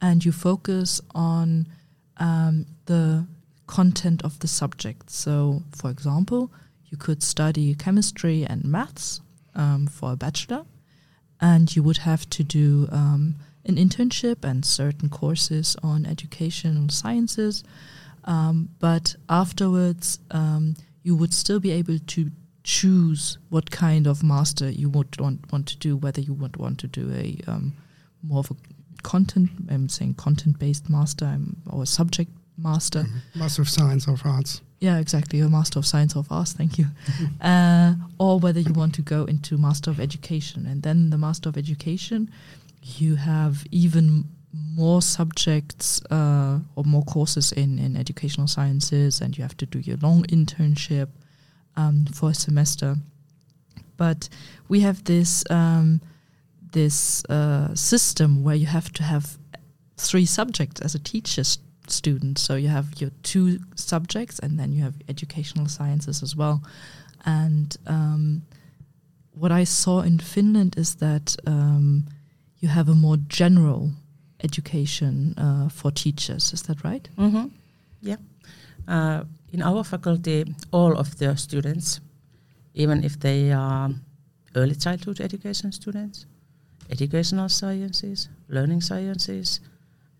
and 0.00 0.24
you 0.24 0.32
focus 0.32 1.00
on 1.14 1.68
um, 2.18 2.66
the 2.86 3.26
content 3.66 4.22
of 4.22 4.38
the 4.38 4.48
subject. 4.48 5.10
So, 5.10 5.62
for 5.74 5.90
example, 5.90 6.50
you 6.86 6.96
could 6.96 7.22
study 7.22 7.74
chemistry 7.74 8.44
and 8.44 8.64
maths 8.64 9.20
um, 9.54 9.86
for 9.86 10.12
a 10.12 10.16
bachelor, 10.16 10.64
and 11.40 11.74
you 11.74 11.82
would 11.82 11.98
have 11.98 12.28
to 12.30 12.44
do 12.44 12.88
um, 12.92 13.36
an 13.64 13.76
internship 13.76 14.44
and 14.44 14.64
certain 14.64 15.08
courses 15.08 15.76
on 15.82 16.06
educational 16.06 16.88
sciences. 16.88 17.64
Um, 18.24 18.70
but 18.78 19.16
afterwards, 19.28 20.18
um, 20.30 20.76
you 21.02 21.14
would 21.16 21.34
still 21.34 21.60
be 21.60 21.72
able 21.72 21.98
to 21.98 22.30
choose 22.62 23.38
what 23.48 23.70
kind 23.70 24.06
of 24.06 24.24
master 24.24 24.68
you 24.68 24.88
would 24.88 25.20
want, 25.20 25.52
want 25.52 25.68
to 25.68 25.76
do, 25.76 25.96
whether 25.96 26.20
you 26.20 26.34
would 26.34 26.56
want 26.56 26.78
to 26.80 26.88
do 26.88 27.12
a 27.14 27.38
um, 27.46 27.74
more 28.22 28.40
of 28.40 28.50
a 28.50 28.56
content. 29.02 29.50
I'm 29.70 29.88
saying 29.88 30.14
content-based 30.14 30.90
master 30.90 31.38
or 31.70 31.84
a 31.84 31.86
subject 31.86 32.32
master. 32.56 33.04
Mhm. 33.04 33.38
Master 33.40 33.62
of 33.62 33.68
Science 33.68 34.08
or 34.08 34.16
Arts. 34.24 34.60
Yeah, 34.80 34.98
exactly. 34.98 35.40
A 35.40 35.48
Master 35.48 35.78
of 35.78 35.86
Science 35.86 36.16
of 36.16 36.30
Arts, 36.30 36.52
thank 36.52 36.78
you. 36.78 36.86
uh, 37.40 37.94
or 38.18 38.38
whether 38.38 38.60
you 38.60 38.72
want 38.72 38.94
to 38.94 39.02
go 39.02 39.24
into 39.24 39.56
Master 39.58 39.90
of 39.90 40.00
Education. 40.00 40.66
And 40.66 40.82
then 40.82 41.10
the 41.10 41.18
Master 41.18 41.48
of 41.48 41.56
Education, 41.56 42.30
you 42.82 43.16
have 43.16 43.64
even 43.70 44.24
more 44.74 45.02
subjects 45.02 46.02
uh, 46.10 46.58
or 46.76 46.84
more 46.84 47.02
courses 47.04 47.52
in, 47.52 47.78
in 47.78 47.96
educational 47.96 48.46
sciences, 48.46 49.20
and 49.20 49.36
you 49.36 49.42
have 49.42 49.56
to 49.56 49.66
do 49.66 49.78
your 49.78 49.96
long 50.02 50.24
internship 50.24 51.08
um, 51.76 52.06
for 52.12 52.30
a 52.30 52.34
semester. 52.34 52.96
But 53.96 54.28
we 54.68 54.80
have 54.80 55.04
this 55.04 55.42
um, 55.50 56.00
this 56.72 57.24
uh, 57.26 57.74
system 57.74 58.42
where 58.44 58.54
you 58.56 58.66
have 58.66 58.92
to 58.92 59.02
have 59.02 59.38
three 59.96 60.26
subjects 60.26 60.80
as 60.82 60.94
a 60.94 60.98
teacher 60.98 61.42
st- 61.90 62.06
student. 62.06 62.38
So 62.38 62.54
you 62.56 62.68
have 62.68 62.86
your 63.00 63.10
two 63.22 63.58
subjects, 63.74 64.38
and 64.42 64.58
then 64.58 64.72
you 64.72 64.82
have 64.82 64.94
educational 65.08 65.68
sciences 65.68 66.22
as 66.22 66.36
well. 66.36 66.60
And 67.24 67.76
um, 67.86 68.42
what 69.34 69.52
I 69.52 69.64
saw 69.64 70.02
in 70.02 70.18
Finland 70.18 70.76
is 70.78 70.96
that 70.96 71.36
um, 71.46 72.04
you 72.60 72.68
have 72.68 72.90
a 72.90 72.94
more 72.94 73.18
general 73.28 73.90
education 74.44 75.34
uh, 75.38 75.68
for 75.68 75.90
teachers. 75.92 76.52
Is 76.52 76.62
that 76.62 76.84
right? 76.84 77.08
Mm-hmm. 77.16 77.46
Yeah. 78.00 78.16
Uh, 78.88 79.24
in 79.52 79.62
our 79.62 79.84
faculty, 79.84 80.44
all 80.70 80.96
of 80.98 81.16
the 81.18 81.36
students, 81.36 82.00
even 82.74 83.04
if 83.04 83.18
they 83.18 83.52
are 83.52 83.90
early 84.54 84.74
childhood 84.74 85.20
education 85.20 85.72
students, 85.72 86.26
educational 86.90 87.48
sciences, 87.48 88.28
learning 88.48 88.80
sciences, 88.80 89.60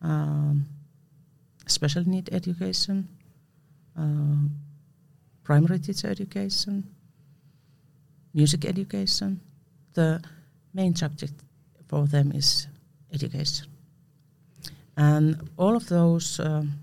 um, 0.02 0.66
special 1.66 2.08
need 2.08 2.28
education, 2.32 3.08
um, 3.96 4.50
primary 5.42 5.78
teacher 5.78 6.08
education, 6.08 6.84
music 8.34 8.64
education, 8.64 9.40
the 9.94 10.22
main 10.74 10.94
subject 10.94 11.34
for 11.88 12.06
them 12.06 12.32
is 12.32 12.66
education. 13.12 13.66
And 14.96 15.50
all 15.56 15.76
of 15.76 15.88
those 15.88 16.40
um, 16.40 16.80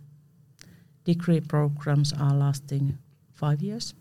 degree 1.03 1.41
programs 1.41 2.13
are 2.13 2.33
lasting 2.33 2.97
five 3.33 3.61
years, 3.61 3.93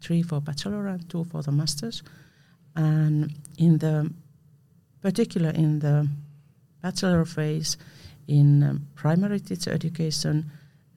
three 0.00 0.22
for 0.22 0.40
bachelor 0.40 0.86
and 0.86 1.08
two 1.08 1.24
for 1.24 1.42
the 1.42 1.52
masters. 1.52 2.02
And 2.76 3.34
in 3.56 3.78
the 3.78 4.12
particular 5.00 5.50
in 5.50 5.78
the 5.78 6.08
bachelor 6.82 7.24
phase 7.24 7.76
in 8.28 8.62
um, 8.62 8.86
primary 8.94 9.40
teacher 9.40 9.72
education, 9.72 10.50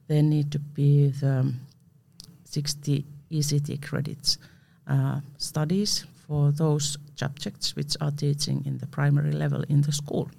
there 0.08 0.22
need 0.22 0.52
to 0.52 0.60
be 0.60 1.08
the 1.08 1.54
60 2.44 3.06
ECT 3.32 3.82
credits 3.82 4.38
uh, 4.88 5.22
studies 5.38 6.06
for 6.28 6.52
those 6.52 6.98
subjects 7.16 7.76
which 7.76 7.96
are 8.02 8.12
teaching 8.12 8.64
in 8.66 8.78
the 8.78 8.88
primary 8.88 9.32
level 9.32 9.64
in 9.70 9.82
the 9.82 9.92
school. 9.92 10.30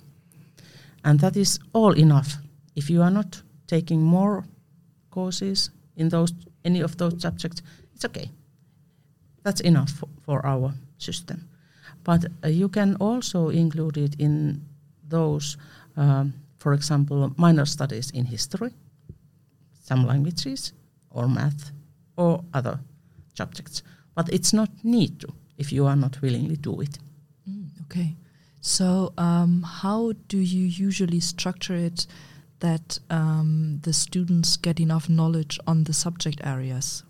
And 1.04 1.18
that 1.20 1.36
is 1.36 1.58
all 1.72 1.92
enough. 1.92 2.36
If 2.76 2.90
you 2.90 3.02
are 3.02 3.10
not 3.10 3.42
taking 3.66 4.02
more 4.02 4.44
courses 5.10 5.70
in 5.96 6.08
those 6.08 6.32
any 6.64 6.80
of 6.80 6.96
those 6.96 7.20
subjects, 7.20 7.62
it's 7.94 8.04
okay. 8.04 8.30
That's 9.42 9.60
enough 9.60 9.90
for, 9.90 10.08
for 10.24 10.46
our 10.46 10.74
system. 10.98 11.48
But 12.04 12.26
uh, 12.44 12.48
you 12.48 12.68
can 12.68 12.96
also 12.96 13.48
include 13.48 13.96
it 13.96 14.14
in 14.18 14.64
those, 15.08 15.56
um, 15.96 16.34
for 16.62 16.72
example, 16.74 17.32
minor 17.36 17.66
studies 17.66 18.10
in 18.10 18.24
history, 18.24 18.70
some 19.82 20.06
languages, 20.06 20.72
or 21.10 21.26
math, 21.28 21.72
or 22.16 22.44
other 22.54 22.78
subjects. 23.34 23.82
But 24.14 24.28
it's 24.32 24.52
not 24.52 24.70
need 24.84 25.18
to 25.20 25.28
if 25.58 25.72
you 25.72 25.86
are 25.86 25.96
not 25.96 26.22
willingly 26.22 26.56
do 26.56 26.80
it. 26.80 26.98
Mm, 27.50 27.66
okay. 27.82 28.14
So, 28.60 29.12
um, 29.18 29.64
how 29.82 30.12
do 30.28 30.38
you 30.38 30.64
usually 30.86 31.18
structure 31.18 31.74
it 31.74 32.06
that 32.60 33.00
um, 33.10 33.80
the 33.82 33.92
students 33.92 34.56
get 34.56 34.78
enough 34.78 35.08
knowledge 35.08 35.58
on 35.66 35.84
the 35.84 35.92
subject 35.92 36.40
areas? 36.44 37.02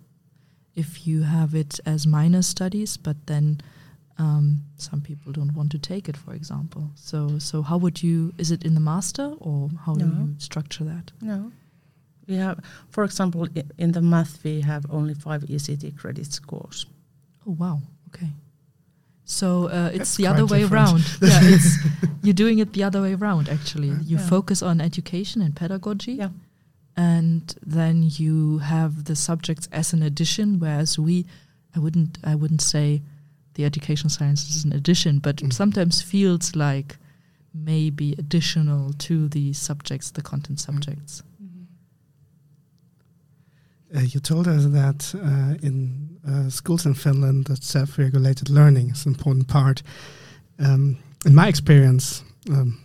If 0.75 1.07
you 1.07 1.25
have 1.25 1.55
it 1.55 1.79
as 1.85 2.07
minor 2.07 2.41
studies, 2.41 2.97
but 2.97 3.27
then 3.27 3.61
um, 4.18 4.62
some 4.77 5.01
people 5.01 5.33
don't 5.33 5.55
want 5.55 5.70
to 5.72 5.79
take 5.79 6.09
it, 6.09 6.16
for 6.16 6.35
example. 6.35 6.90
So, 6.94 7.38
so 7.38 7.62
how 7.62 7.79
would 7.79 8.03
you? 8.03 8.33
Is 8.38 8.51
it 8.51 8.64
in 8.64 8.75
the 8.75 8.81
master, 8.81 9.35
or 9.38 9.70
how 9.87 9.94
do 9.94 10.05
you 10.05 10.35
structure 10.38 10.85
that? 10.85 11.12
No. 11.20 11.53
We 12.29 12.37
have, 12.37 12.61
for 12.90 13.03
example, 13.05 13.48
in 13.79 13.92
the 13.92 14.01
math, 14.01 14.44
we 14.44 14.61
have 14.61 14.87
only 14.90 15.14
five 15.14 15.42
ECT 15.42 15.96
credits 15.98 16.38
course. 16.38 16.87
Oh 17.46 17.53
wow. 17.59 17.81
Okay. 18.14 18.29
So 19.25 19.68
uh, 19.68 19.88
it's 19.92 19.98
That's 19.98 20.16
the 20.16 20.27
other 20.29 20.46
quite 20.46 20.51
way 20.53 20.61
different. 20.62 20.88
around. 20.88 21.01
yeah, 21.20 21.40
it's 21.55 21.79
you're 22.22 22.35
doing 22.35 22.59
it 22.61 22.72
the 22.75 22.85
other 22.85 23.03
way 23.03 23.14
around. 23.14 23.48
Actually, 23.48 23.88
you 23.88 24.16
Yeah. 24.18 24.29
focus 24.29 24.62
on 24.62 24.81
education 24.81 25.42
and 25.42 25.55
pedagogy, 25.57 26.12
Yeah. 26.14 26.29
and 26.96 27.55
then 27.64 28.03
you 28.18 28.59
have 28.59 29.05
the 29.05 29.16
subjects 29.16 29.68
as 29.72 29.92
an 29.92 30.03
addition. 30.03 30.59
Whereas 30.61 30.98
we, 30.98 31.25
I 31.75 31.79
wouldn't, 31.81 32.18
I 32.22 32.35
wouldn't 32.35 32.62
say 32.62 33.03
the 33.55 33.65
education 33.65 34.09
sciences 34.11 34.57
is 34.57 34.65
an 34.65 34.73
addition, 34.73 35.19
but 35.19 35.37
Mm. 35.37 35.53
sometimes 35.53 36.03
feels 36.03 36.55
like 36.57 36.97
maybe 37.55 38.15
additional 38.19 38.93
to 38.95 39.29
the 39.29 39.53
subjects, 39.53 40.11
the 40.11 40.23
content 40.23 40.59
Mm. 40.59 40.62
subjects. 40.65 41.23
Uh, 43.95 44.01
you 44.01 44.21
told 44.21 44.49
us 44.49 44.65
that 44.67 45.15
uh, 45.15 45.55
in 45.67 46.09
uh, 46.27 46.49
schools 46.49 46.87
in 46.87 46.95
Finland, 46.95 47.45
that 47.47 47.62
self-regulated 47.62 48.49
learning 48.49 48.91
is 48.91 49.05
an 49.07 49.12
important 49.12 49.47
part. 49.49 49.83
Um, 50.59 50.97
in 51.27 51.35
my 51.35 51.47
experience, 51.49 52.23
um, 52.51 52.79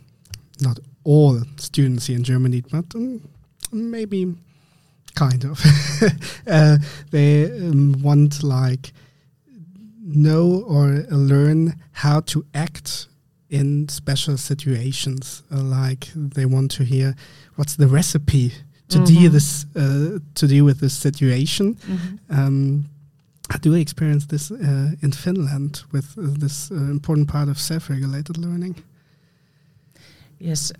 not 0.59 0.79
all 1.05 1.41
students 1.57 2.07
here 2.07 2.17
in 2.17 2.23
Germany, 2.23 2.61
but 2.69 2.93
um, 2.95 3.21
maybe 3.71 4.35
kind 5.15 5.45
of, 5.45 5.63
uh, 6.47 6.77
they 7.11 7.45
um, 7.69 7.93
want 8.01 8.43
like 8.43 8.91
know 10.07 10.63
or 10.67 11.05
learn 11.11 11.75
how 11.91 12.21
to 12.21 12.45
act 12.53 13.07
in 13.49 13.87
special 13.89 14.37
situations. 14.37 15.43
Uh, 15.51 15.61
like 15.61 16.07
they 16.15 16.45
want 16.45 16.71
to 16.71 16.83
hear 16.83 17.15
what's 17.55 17.75
the 17.75 17.87
recipe 17.87 18.51
to 18.89 18.99
deal 18.99 19.29
Mhm. 19.29 19.31
this 19.31 19.65
uh, 19.75 20.19
to 20.35 20.47
deal 20.47 20.65
with 20.65 20.79
this 20.79 20.93
situation. 20.93 21.75
Um, 22.29 22.85
how 23.49 23.59
do 23.59 23.73
experience 23.75 24.25
this 24.27 24.51
uh, 24.51 24.91
in 25.01 25.11
Finland 25.11 25.83
with 25.91 26.17
uh, 26.17 26.39
this 26.39 26.71
uh, 26.71 26.75
important 26.75 27.27
part 27.27 27.49
of 27.49 27.57
self-regulated 27.59 28.37
learning? 28.37 28.75
Yes, 30.39 30.71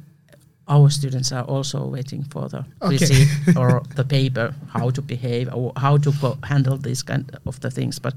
our 0.67 0.89
students 0.89 1.31
are 1.31 1.43
also 1.43 1.85
waiting 1.87 2.23
for 2.29 2.49
the 2.49 2.65
Okay. 2.81 2.97
receipt 2.97 3.27
or 3.57 3.81
the 3.95 4.03
paper, 4.03 4.53
how 4.73 4.91
to 4.91 5.01
behave 5.01 5.49
or 5.53 5.71
how 5.75 5.97
to 5.97 6.11
handle 6.43 6.77
these 6.77 7.03
kind 7.03 7.23
of 7.45 7.59
the 7.59 7.69
things. 7.71 7.99
But 7.99 8.13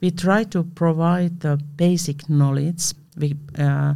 we 0.00 0.10
try 0.10 0.44
to 0.44 0.64
provide 0.64 1.40
the 1.40 1.58
basic 1.76 2.28
knowledge. 2.28 2.94
We, 3.16 3.34
uh, 3.58 3.94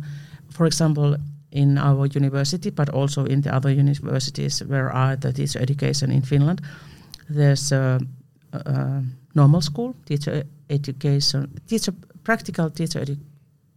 for 0.50 0.66
example, 0.66 1.16
in 1.50 1.78
our 1.78 2.06
university, 2.06 2.70
but 2.70 2.88
also 2.88 3.24
in 3.24 3.42
the 3.42 3.54
other 3.54 3.70
universities 3.70 4.62
where 4.64 4.90
are 4.90 5.16
the 5.16 5.32
teacher 5.32 5.60
education 5.60 6.10
in 6.10 6.22
Finland, 6.22 6.60
there's 7.28 7.72
a, 7.72 8.00
a 8.52 9.02
normal 9.34 9.60
school 9.60 9.94
teacher 10.06 10.44
education, 10.70 11.60
teacher 11.66 11.92
practical 12.24 12.70
teacher 12.70 13.04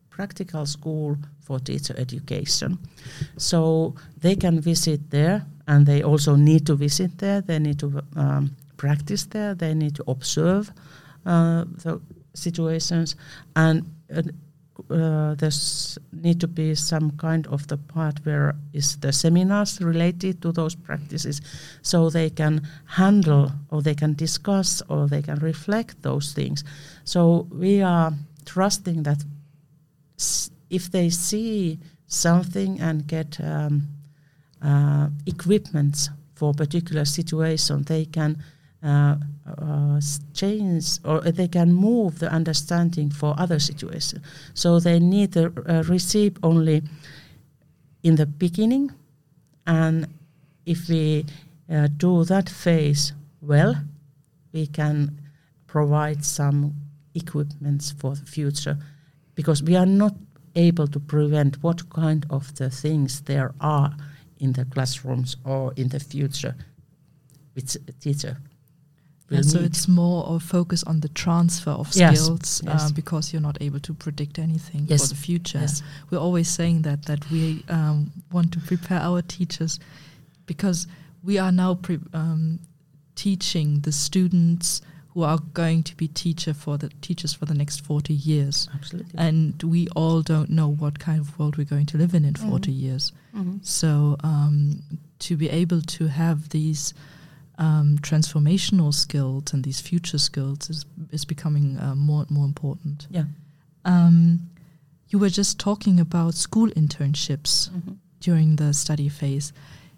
practical 0.09 0.65
school 0.65 1.17
for 1.41 1.59
teacher 1.59 1.93
education. 1.97 2.77
So 3.37 3.95
they 4.21 4.35
can 4.35 4.61
visit 4.61 5.11
there, 5.11 5.45
and 5.67 5.85
they 5.85 6.03
also 6.03 6.35
need 6.35 6.65
to 6.65 6.75
visit 6.75 7.17
there. 7.17 7.41
They 7.41 7.59
need 7.59 7.79
to 7.79 8.01
um, 8.15 8.55
practice 8.77 9.25
there. 9.25 9.53
They 9.53 9.73
need 9.73 9.95
to 9.95 10.03
observe 10.07 10.71
uh, 11.25 11.65
the 11.83 12.01
situations, 12.33 13.15
and 13.55 13.89
uh, 14.15 14.21
uh, 14.89 15.33
there's 15.35 15.97
need 16.11 16.39
to 16.41 16.47
be 16.47 16.75
some 16.75 17.11
kind 17.11 17.47
of 17.47 17.65
the 17.67 17.77
part 17.77 18.19
where 18.25 18.55
is 18.73 18.97
the 18.97 19.11
seminars 19.11 19.81
related 19.81 20.41
to 20.41 20.51
those 20.51 20.75
practices, 20.75 21.41
so 21.81 22.09
they 22.09 22.29
can 22.29 22.61
handle 22.85 23.51
or 23.69 23.81
they 23.81 23.95
can 23.95 24.13
discuss 24.13 24.81
or 24.89 25.07
they 25.07 25.21
can 25.21 25.39
reflect 25.39 26.01
those 26.01 26.33
things. 26.33 26.63
So 27.03 27.47
we 27.51 27.81
are 27.81 28.13
trusting 28.45 29.03
that 29.03 29.23
if 30.69 30.91
they 30.91 31.09
see 31.09 31.79
something 32.07 32.79
and 32.79 33.07
get 33.07 33.39
um, 33.41 33.87
uh, 34.61 35.09
equipments 35.25 36.09
for 36.35 36.53
particular 36.53 37.05
situation, 37.05 37.83
they 37.83 38.05
can 38.05 38.37
uh, 38.85 39.15
uh, 39.57 39.99
change 40.33 40.99
or 41.03 41.21
they 41.21 41.47
can 41.47 41.73
move 41.73 42.19
the 42.19 42.31
understanding 42.31 43.09
for 43.09 43.33
other 43.37 43.57
situations. 43.57 44.23
So 44.53 44.79
they 44.79 44.99
need 44.99 45.33
to 45.33 45.51
uh, 45.67 45.83
receive 45.83 46.37
only 46.43 46.83
in 48.03 48.15
the 48.15 48.27
beginning, 48.27 48.91
and 49.65 50.07
if 50.67 50.87
we 50.87 51.25
uh, 51.67 51.87
do 51.97 52.23
that 52.25 52.47
phase 52.47 53.13
well, 53.41 53.75
we 54.53 54.67
can 54.67 55.19
provide 55.65 56.23
some 56.23 56.75
equipments 57.15 57.91
for 57.91 58.13
the 58.13 58.25
future. 58.25 58.77
Because 59.33 59.63
we 59.63 59.75
are 59.75 59.87
not 59.87 60.13
able 60.55 60.87
to 60.87 60.99
prevent 60.99 61.63
what 61.63 61.89
kind 61.89 62.25
of 62.29 62.53
the 62.55 62.69
things 62.69 63.21
there 63.21 63.53
are 63.59 63.95
in 64.39 64.53
the 64.53 64.65
classrooms 64.65 65.37
or 65.43 65.73
in 65.75 65.89
the 65.89 65.99
future 65.99 66.55
with 67.55 67.99
teacher 67.99 68.37
yeah, 69.29 69.41
so 69.41 69.59
it's 69.59 69.87
more 69.87 70.23
of 70.25 70.43
focus 70.43 70.83
on 70.83 70.99
the 70.99 71.09
transfer 71.09 71.71
of 71.71 71.87
yes, 71.95 72.19
skills 72.19 72.61
yes. 72.63 72.89
Uh, 72.89 72.93
because 72.93 73.33
you're 73.33 73.41
not 73.41 73.57
able 73.59 73.79
to 73.79 73.93
predict 73.93 74.37
anything 74.37 74.85
yes. 74.87 75.01
for 75.01 75.15
the 75.15 75.15
future. 75.15 75.65
We're 76.11 76.19
always 76.19 76.47
saying 76.47 76.83
that 76.83 77.05
that 77.05 77.29
we 77.31 77.63
um, 77.69 78.11
want 78.31 78.53
to 78.53 78.59
prepare 78.59 78.99
our 78.99 79.21
teachers 79.23 79.79
because 80.45 80.87
we 81.23 81.39
are 81.39 81.51
now 81.51 81.79
um, 82.13 82.59
teaching 83.15 83.79
the 83.79 83.91
students 83.91 84.81
who 85.15 85.23
are 85.23 85.39
going 85.53 85.81
to 85.81 85.95
be 85.95 86.07
teacher 86.09 86.53
for 86.53 86.77
the 86.77 86.89
teachers 87.01 87.33
for 87.33 87.45
the 87.45 87.53
next 87.53 87.83
40 87.85 88.13
years. 88.13 88.67
Absolutely. 88.75 89.17
And 89.17 89.61
we 89.63 89.87
all 89.95 90.21
don't 90.21 90.49
know 90.49 90.67
what 90.67 90.99
kind 90.99 91.21
of 91.21 91.39
world 91.39 91.57
we're 91.57 91.63
going 91.63 91.85
to 91.87 91.97
live 91.97 92.13
in 92.13 92.25
in 92.25 92.33
mm 92.33 92.41
-hmm. 92.41 92.49
40 92.49 92.71
years. 92.71 93.13
Mm 93.33 93.43
-hmm. 93.43 93.59
So 93.61 94.17
um, 94.23 94.81
to 95.17 95.37
be 95.37 95.49
able 95.49 95.81
to 95.81 96.07
have 96.07 96.41
these 96.49 96.93
um, 97.57 97.97
transformational 98.01 98.93
skills 98.93 99.53
and 99.53 99.63
these 99.63 99.79
future 99.79 100.17
skills 100.17 100.69
is, 100.69 100.85
is 101.11 101.25
becoming 101.25 101.77
uh, 101.79 101.95
more 101.95 102.21
and 102.21 102.31
more 102.31 102.45
important. 102.45 103.07
Yeah. 103.09 103.25
Um, 103.85 104.49
you 105.09 105.19
were 105.19 105.29
just 105.29 105.59
talking 105.59 105.99
about 105.99 106.33
school 106.33 106.69
internships 106.75 107.69
mm 107.69 107.81
-hmm. 107.81 107.95
during 108.19 108.57
the 108.57 108.73
study 108.73 109.09
phase. 109.09 109.53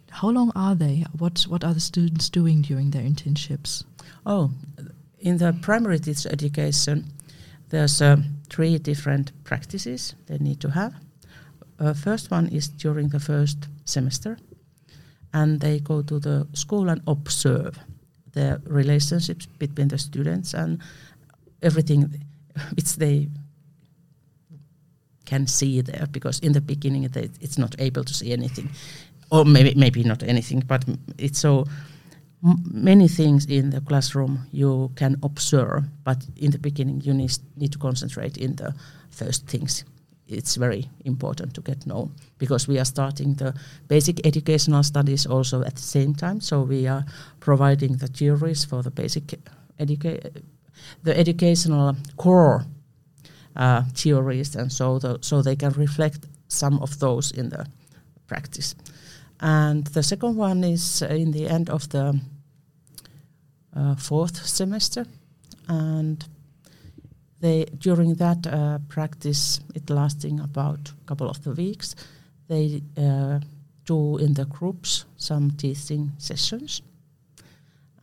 How 0.09 0.31
long 0.31 0.51
are 0.55 0.75
they? 0.75 1.05
What 1.17 1.45
what 1.47 1.63
are 1.63 1.73
the 1.73 1.79
students 1.79 2.29
doing 2.29 2.65
during 2.67 2.91
their 2.91 3.05
internships? 3.05 3.83
Oh, 4.23 4.51
in 5.17 5.37
the 5.37 5.53
primary 5.61 5.99
teacher 5.99 6.31
education, 6.31 7.05
there's 7.69 8.01
uh, 8.01 8.17
three 8.49 8.79
different 8.79 9.31
practices 9.43 10.15
they 10.25 10.37
need 10.37 10.59
to 10.59 10.69
have. 10.69 10.93
Uh, 11.79 11.93
first 11.93 12.31
one 12.31 12.47
is 12.47 12.69
during 12.69 13.09
the 13.09 13.19
first 13.19 13.67
semester, 13.85 14.37
and 15.33 15.59
they 15.59 15.79
go 15.79 16.01
to 16.01 16.19
the 16.19 16.47
school 16.53 16.89
and 16.89 17.01
observe 17.07 17.77
the 18.33 18.61
relationships 18.65 19.45
between 19.45 19.87
the 19.87 19.97
students 19.97 20.53
and 20.53 20.79
everything. 21.61 22.23
Which 22.75 22.95
they 22.95 23.27
can 25.25 25.45
see 25.45 25.81
there 25.81 26.07
because 26.11 26.39
in 26.39 26.53
the 26.53 26.61
beginning 26.61 27.03
it's 27.41 27.57
not 27.57 27.75
able 27.79 28.03
to 28.03 28.13
see 28.13 28.31
anything. 28.31 28.69
Or 29.29 29.43
maybe 29.45 29.75
maybe 29.75 30.03
not 30.03 30.23
anything 30.23 30.63
but 30.65 30.85
it's 31.17 31.39
so 31.39 31.65
many 32.71 33.07
things 33.07 33.45
in 33.45 33.71
the 33.71 33.81
classroom 33.81 34.47
you 34.51 34.91
can 34.95 35.17
observe 35.23 35.83
but 36.03 36.25
in 36.37 36.51
the 36.51 36.59
beginning 36.59 37.01
you 37.01 37.13
need, 37.13 37.37
need 37.57 37.71
to 37.73 37.77
concentrate 37.77 38.37
in 38.37 38.55
the 38.55 38.73
first 39.09 39.47
things 39.47 39.83
it's 40.27 40.55
very 40.55 40.89
important 41.05 41.53
to 41.53 41.61
get 41.61 41.85
known 41.85 42.11
because 42.37 42.67
we 42.67 42.79
are 42.79 42.85
starting 42.85 43.35
the 43.35 43.53
basic 43.87 44.25
educational 44.25 44.83
studies 44.83 45.25
also 45.25 45.61
at 45.63 45.75
the 45.75 45.81
same 45.81 46.13
time. 46.13 46.41
So 46.41 46.61
we 46.61 46.87
are 46.87 47.05
providing 47.39 47.97
the 47.97 48.07
theories 48.07 48.65
for 48.65 48.83
the 48.83 48.91
basic 48.91 49.39
education, 49.79 50.43
the 51.03 51.17
educational 51.17 51.95
core 52.17 52.65
uh, 53.55 53.83
theories, 53.93 54.55
and 54.55 54.71
so 54.71 54.99
the, 54.99 55.17
so 55.21 55.41
they 55.41 55.55
can 55.55 55.71
reflect 55.71 56.27
some 56.47 56.79
of 56.79 56.99
those 56.99 57.31
in 57.31 57.49
the 57.49 57.65
practice. 58.27 58.75
And 59.39 59.85
the 59.87 60.03
second 60.03 60.35
one 60.35 60.63
is 60.63 61.01
in 61.01 61.31
the 61.31 61.47
end 61.47 61.69
of 61.69 61.89
the 61.89 62.19
uh, 63.75 63.95
fourth 63.95 64.45
semester, 64.45 65.05
and 65.67 66.25
they 67.39 67.65
during 67.77 68.15
that 68.15 68.47
uh, 68.47 68.79
practice, 68.87 69.59
it 69.75 69.89
lasting 69.89 70.39
about 70.39 70.91
a 71.01 71.05
couple 71.05 71.29
of 71.29 71.43
the 71.43 71.51
weeks, 71.51 71.95
they 72.47 72.81
uh, 72.97 73.39
do 73.85 74.17
in 74.17 74.33
the 74.33 74.45
groups 74.45 75.05
some 75.17 75.51
teaching 75.51 76.11
sessions. 76.17 76.81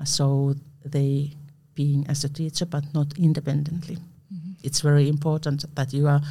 Uh, 0.01 0.05
so 0.05 0.55
they 0.85 1.33
being 1.75 2.07
as 2.09 2.25
a 2.25 2.29
teacher, 2.29 2.67
but 2.67 2.85
not 2.95 3.19
independently. 3.19 3.97
Mm 3.97 4.39
-hmm. 4.39 4.55
It's 4.63 4.83
very 4.83 5.09
important 5.09 5.65
that 5.75 5.93
you 5.93 6.09
are 6.09 6.23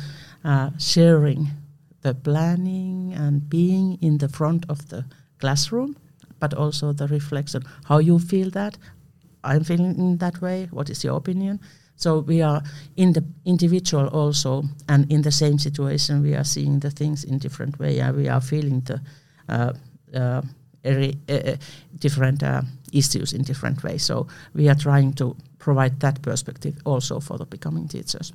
uh, 0.46 0.70
sharing 0.78 1.48
the 2.02 2.14
planning 2.14 3.16
and 3.18 3.50
being 3.50 3.98
in 4.00 4.18
the 4.18 4.28
front 4.30 4.70
of 4.70 4.88
the 4.88 5.06
classroom, 5.38 5.96
but 6.40 6.54
also 6.54 6.94
the 6.94 7.08
reflection 7.08 7.64
how 7.84 8.02
you 8.02 8.20
feel 8.20 8.50
that. 8.50 8.78
I'm 9.44 9.64
feeling 9.64 9.98
in 9.98 10.18
that 10.18 10.40
way. 10.40 10.68
What 10.72 10.90
is 10.90 11.04
your 11.04 11.18
opinion? 11.18 11.60
So 11.96 12.20
we 12.20 12.42
are 12.42 12.62
in 12.96 13.14
the 13.14 13.24
individual 13.46 14.08
also, 14.08 14.64
and 14.88 15.12
in 15.12 15.22
the 15.22 15.32
same 15.32 15.58
situation, 15.58 16.22
we 16.22 16.36
are 16.36 16.44
seeing 16.44 16.80
the 16.80 16.92
things 16.92 17.24
in 17.24 17.38
different 17.38 17.80
way, 17.80 18.00
and 18.00 18.16
we 18.18 18.28
are 18.30 18.42
feeling 18.42 18.82
the 18.82 19.02
uh, 19.50 19.74
uh, 20.14 20.42
eri, 20.84 21.18
uh, 21.30 21.56
different 22.00 22.44
uh, 22.44 22.62
issues 22.92 23.34
in 23.34 23.44
different 23.44 23.84
ways. 23.84 24.04
So 24.04 24.28
we 24.54 24.70
are 24.70 24.76
trying 24.76 25.14
to 25.14 25.36
provide 25.60 26.00
that 26.00 26.22
perspective 26.22 26.76
also 26.86 27.20
for 27.20 27.38
the 27.38 27.46
becoming 27.46 27.88
teachers. 27.88 28.34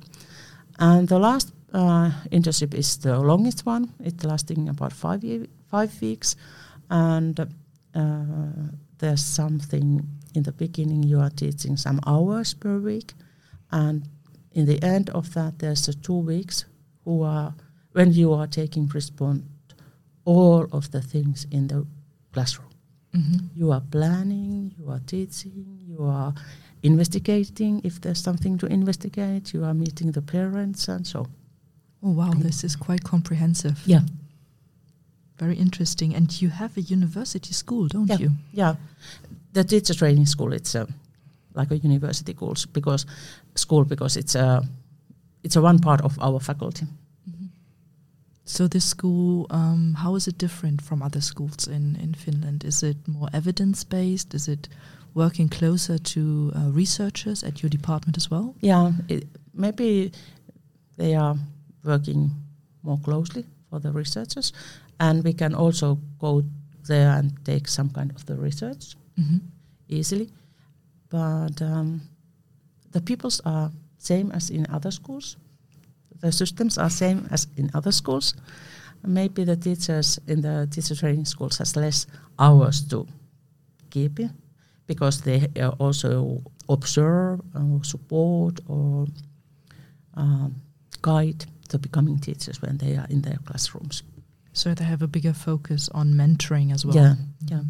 And 0.79 1.07
the 1.07 1.19
last 1.19 1.53
uh, 1.73 2.11
internship 2.31 2.73
is 2.73 2.97
the 2.97 3.19
longest 3.19 3.65
one. 3.65 3.93
It's 3.99 4.23
lasting 4.23 4.69
about 4.69 4.93
five 4.93 5.23
five 5.67 6.01
weeks, 6.01 6.35
and 6.89 7.39
uh, 7.93 8.23
there's 8.97 9.23
something 9.23 10.07
in 10.33 10.43
the 10.43 10.51
beginning. 10.53 11.03
You 11.03 11.19
are 11.19 11.29
teaching 11.29 11.77
some 11.77 11.99
hours 12.07 12.53
per 12.53 12.79
week 12.79 13.13
and 13.71 14.07
in 14.51 14.65
the 14.65 14.81
end 14.83 15.09
of 15.11 15.33
that, 15.33 15.59
there's 15.59 15.85
the 15.85 15.93
two 15.93 16.17
weeks 16.17 16.65
who 17.05 17.23
are 17.23 17.53
when 17.91 18.13
you 18.13 18.33
are 18.33 18.47
taking 18.47 18.87
response 18.87 19.43
all 20.25 20.67
of 20.71 20.91
the 20.91 21.01
things 21.01 21.47
in 21.49 21.67
the 21.67 21.85
classroom. 22.33 22.69
Mm-hmm. 23.15 23.37
You 23.55 23.71
are 23.71 23.81
planning, 23.81 24.73
you 24.77 24.89
are 24.91 25.01
teaching, 25.07 25.79
you 25.81 26.03
are 26.03 26.33
investigating 26.83 27.81
if 27.83 27.99
there's 28.01 28.21
something 28.21 28.57
to 28.59 28.67
investigate, 28.67 29.53
you 29.53 29.63
are 29.63 29.73
meeting 29.73 30.11
the 30.11 30.21
parents 30.21 30.87
and 30.87 31.05
so. 31.05 31.25
Oh 32.03 32.11
wow, 32.11 32.31
this 32.35 32.63
is 32.63 32.75
quite 32.75 33.03
comprehensive. 33.03 33.81
Yeah. 33.85 34.01
Very 35.37 35.55
interesting. 35.55 36.13
And 36.15 36.41
you 36.41 36.49
have 36.49 36.77
a 36.77 36.81
university 36.81 37.53
school, 37.53 37.87
don't 37.87 38.07
yeah. 38.07 38.17
you? 38.17 38.31
Yeah. 38.53 38.75
The 39.53 39.63
teacher 39.63 39.95
training 39.95 40.27
school, 40.27 40.53
it's 40.53 40.75
a 40.75 40.87
like 41.59 41.71
a 41.71 41.77
university 41.77 42.33
schools 42.33 42.65
because 42.65 43.05
school 43.55 43.85
because 43.85 44.19
it's 44.19 44.35
a 44.35 44.61
it's 45.43 45.55
a 45.55 45.61
one 45.61 45.79
part 45.79 46.01
of 46.01 46.17
our 46.19 46.39
faculty. 46.39 46.85
Mm-hmm. 47.29 47.45
So 48.45 48.67
this 48.67 48.85
school, 48.85 49.45
um, 49.49 49.95
how 49.97 50.15
is 50.15 50.27
it 50.27 50.37
different 50.37 50.81
from 50.81 51.01
other 51.01 51.21
schools 51.21 51.67
in 51.67 51.95
in 52.03 52.13
Finland? 52.13 52.63
Is 52.63 52.83
it 52.83 52.97
more 53.07 53.29
evidence 53.33 53.85
based? 53.85 54.33
Is 54.33 54.47
it 54.47 54.69
working 55.13 55.49
closer 55.49 55.97
to 55.97 56.21
uh, 56.55 56.71
researchers 56.75 57.43
at 57.43 57.61
your 57.61 57.69
department 57.69 58.17
as 58.17 58.29
well? 58.31 58.53
Yeah, 58.61 58.91
it, 59.07 59.23
maybe 59.53 60.11
they 60.97 61.15
are 61.15 61.35
working 61.83 62.31
more 62.81 62.99
closely 63.01 63.45
for 63.69 63.81
the 63.81 63.91
researchers, 63.91 64.53
and 64.97 65.23
we 65.23 65.33
can 65.33 65.55
also 65.55 65.97
go 66.19 66.43
there 66.87 67.17
and 67.17 67.31
take 67.43 67.67
some 67.67 67.89
kind 67.89 68.11
of 68.15 68.25
the 68.25 68.35
research 68.35 68.95
mm-hmm. 69.17 69.37
easily 69.87 70.29
but 71.09 71.61
um, 71.61 72.01
the 72.91 73.01
pupils 73.01 73.41
are 73.45 73.71
same 73.97 74.31
as 74.31 74.49
in 74.49 74.65
other 74.69 74.91
schools. 74.91 75.37
The 76.21 76.31
systems 76.31 76.77
are 76.77 76.89
same 76.89 77.27
as 77.31 77.47
in 77.57 77.69
other 77.73 77.91
schools. 77.91 78.33
Maybe 79.05 79.45
the 79.45 79.55
teachers 79.55 80.19
in 80.27 80.41
the 80.41 80.67
teacher 80.69 80.95
training 80.95 81.25
schools 81.25 81.57
has 81.57 81.75
less 81.75 82.07
hours 82.37 82.81
to 82.89 83.07
keep 83.89 84.19
it 84.19 84.31
because 84.87 85.21
they 85.21 85.47
also 85.79 86.41
observe 86.67 87.39
or 87.55 87.83
support 87.83 88.59
or 88.67 89.07
um, 90.15 90.55
guide 91.01 91.45
the 91.69 91.79
becoming 91.79 92.19
teachers 92.19 92.61
when 92.61 92.77
they 92.77 92.97
are 92.97 93.07
in 93.09 93.21
their 93.21 93.37
classrooms. 93.45 94.03
So 94.53 94.73
they 94.73 94.83
have 94.83 95.01
a 95.01 95.07
bigger 95.07 95.33
focus 95.33 95.89
on 95.93 96.13
mentoring 96.13 96.73
as 96.73 96.85
well. 96.85 96.95
Yeah, 96.95 97.15
yeah. 97.45 97.61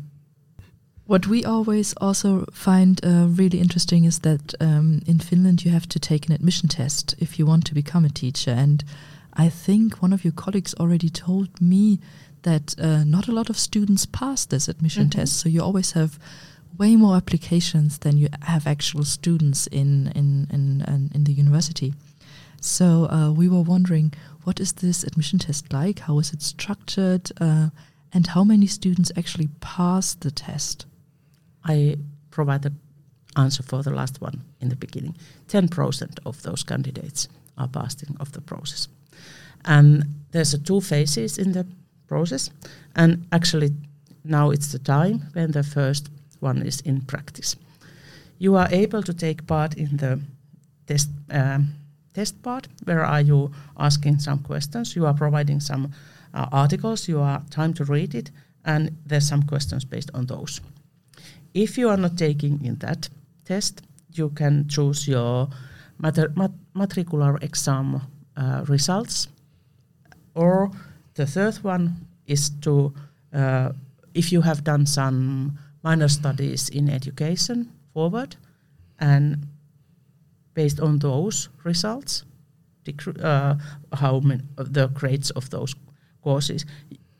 What 1.10 1.26
we 1.26 1.43
always 1.43 1.95
also 1.95 2.45
find 2.54 3.04
uh, 3.04 3.26
really 3.30 3.60
interesting 3.60 4.04
is 4.06 4.19
that 4.19 4.54
um, 4.62 5.02
in 5.08 5.17
Finland 5.17 5.65
you 5.65 5.72
have 5.72 5.89
to 5.89 5.98
take 5.98 6.28
an 6.28 6.36
admission 6.36 6.69
test 6.69 7.15
if 7.17 7.39
you 7.39 7.48
want 7.48 7.65
to 7.65 7.74
become 7.74 8.06
a 8.06 8.10
teacher. 8.10 8.52
And 8.52 8.84
I 9.34 9.50
think 9.50 10.04
one 10.04 10.13
of 10.13 10.24
your 10.24 10.34
colleagues 10.34 10.76
already 10.76 11.10
told 11.10 11.60
me 11.60 12.00
that 12.43 12.76
uh, 12.78 13.04
not 13.06 13.28
a 13.28 13.32
lot 13.32 13.50
of 13.50 13.58
students 13.58 14.06
pass 14.06 14.45
this 14.45 14.69
admission 14.69 15.06
mm 15.06 15.10
-hmm. 15.10 15.19
test. 15.19 15.34
So 15.39 15.50
you 15.50 15.63
always 15.63 15.93
have 15.93 16.10
way 16.78 16.95
more 16.95 17.17
applications 17.17 17.98
than 17.98 18.17
you 18.17 18.30
have 18.41 18.69
actual 18.69 19.06
students 19.06 19.67
in 19.67 20.12
in 20.13 20.48
in, 20.54 20.84
in 21.13 21.24
the 21.24 21.41
university. 21.41 21.93
So 22.62 22.86
uh, 22.86 23.32
we 23.36 23.50
were 23.50 23.65
wondering 23.65 24.13
what 24.43 24.60
is 24.60 24.74
this 24.74 25.04
admission 25.04 25.39
test 25.39 25.74
like? 25.74 26.04
How 26.06 26.19
is 26.19 26.32
it 26.32 26.43
structured? 26.43 27.32
Uh, 27.41 27.69
and 28.13 28.28
how 28.28 28.45
many 28.45 28.67
students 28.67 29.12
actually 29.15 29.50
pass 29.60 30.15
the 30.15 30.32
test? 30.32 30.88
I 31.63 31.98
provide 32.32 32.62
the 32.63 32.74
answer 33.36 33.63
for 33.63 33.84
the 33.84 33.91
last 33.91 34.22
one 34.22 34.41
in 34.62 34.69
the 34.69 34.76
beginning. 34.76 35.15
10% 35.48 36.19
of 36.26 36.41
those 36.41 36.63
candidates 36.63 37.28
are 37.58 37.67
passing 37.67 38.15
of 38.19 38.32
the 38.32 38.41
process. 38.41 38.88
And 39.65 40.04
there's 40.32 40.54
a 40.54 40.58
two 40.58 40.82
phases 40.82 41.38
in 41.38 41.52
the 41.52 41.65
process. 42.08 42.50
And 42.95 43.26
actually, 43.32 43.72
now 44.24 44.52
it's 44.52 44.72
the 44.72 44.80
time 44.80 45.28
when 45.34 45.52
the 45.52 45.63
first 45.63 46.10
one 46.39 46.62
is 46.62 46.82
in 46.82 47.02
practice. 47.02 47.56
You 48.38 48.56
are 48.56 48.69
able 48.72 49.04
to 49.04 49.13
take 49.13 49.45
part 49.48 49.76
in 49.76 49.98
the 49.98 50.19
test 50.88 51.10
um, 51.32 51.74
test 52.13 52.41
part, 52.41 52.67
where 52.86 53.04
are 53.04 53.22
you 53.22 53.52
asking 53.78 54.19
some 54.19 54.39
questions, 54.39 54.95
you 54.95 55.06
are 55.06 55.13
providing 55.13 55.60
some 55.60 55.91
uh, 56.34 56.48
articles, 56.52 57.08
you 57.08 57.19
are 57.22 57.41
time 57.50 57.74
to 57.74 57.84
read 57.86 58.15
it, 58.15 58.32
and 58.65 58.89
there's 59.06 59.28
some 59.28 59.43
questions 59.43 59.86
based 59.86 60.12
on 60.13 60.26
those. 60.26 60.62
If 61.60 61.78
you 61.78 61.89
are 61.89 61.98
not 61.98 62.17
taking 62.17 62.63
in 62.63 62.76
that 62.76 63.10
test, 63.43 63.82
you 64.13 64.30
can 64.30 64.69
choose 64.69 65.10
your 65.10 65.50
mater- 65.98 66.32
mat- 66.34 66.60
matricular 66.74 67.43
exam 67.43 68.02
uh, 68.38 68.63
results, 68.69 69.28
or 70.36 70.72
the 71.15 71.26
third 71.26 71.56
one 71.56 72.08
is 72.28 72.50
to 72.62 72.93
uh, 73.34 73.74
if 74.13 74.32
you 74.32 74.41
have 74.41 74.63
done 74.63 74.86
some 74.86 75.60
minor 75.84 76.08
studies 76.08 76.69
in 76.69 76.89
education 76.89 77.69
forward 77.93 78.38
and 79.00 79.45
based 80.54 80.80
on 80.80 81.00
those 81.00 81.50
results 81.65 82.24
uh, 83.22 83.56
how 83.93 84.19
many 84.22 84.41
the 84.56 84.88
grades 84.88 85.32
of 85.32 85.50
those 85.50 85.76
courses 86.24 86.65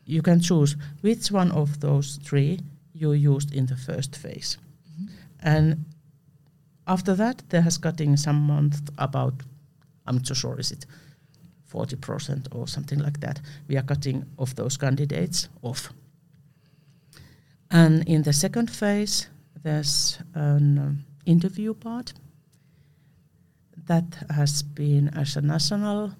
you 0.06 0.22
can 0.22 0.40
choose 0.40 0.76
which 1.02 1.30
one 1.30 1.52
of 1.52 1.80
those 1.80 2.18
three 2.24 2.58
you 3.00 3.12
used 3.12 3.54
in 3.54 3.66
the 3.66 3.76
first 3.76 4.16
phase 4.16 4.58
mm-hmm. 4.92 5.06
and 5.40 5.84
after 6.86 7.14
that 7.14 7.42
there 7.48 7.62
has 7.62 7.78
gotten 7.78 8.16
some 8.16 8.40
month 8.46 8.90
about 8.98 9.34
i'm 10.06 10.16
not 10.16 10.36
sure 10.36 10.58
is 10.60 10.72
it 10.72 10.86
40% 11.72 12.48
or 12.52 12.66
something 12.66 12.98
like 12.98 13.20
that 13.20 13.40
we 13.68 13.76
are 13.76 13.82
cutting 13.82 14.24
off 14.36 14.54
those 14.56 14.76
candidates 14.76 15.48
off 15.62 15.92
and 17.70 18.08
in 18.08 18.22
the 18.22 18.32
second 18.32 18.70
phase, 18.70 19.28
there's 19.62 20.18
an 20.34 20.78
um, 20.78 21.04
interview 21.24 21.74
part 21.74 22.12
that 23.86 24.24
has 24.34 24.62
been 24.62 25.08
as 25.08 25.36
a 25.36 25.40
national 25.40 26.12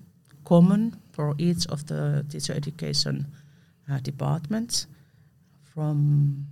common 0.45 0.97
for 1.13 1.35
each 1.39 1.67
of 1.67 1.87
the 1.87 2.25
teacher 2.29 2.53
education 2.53 3.27
uh, 3.91 3.99
departments 3.99 4.87
from 5.75 6.47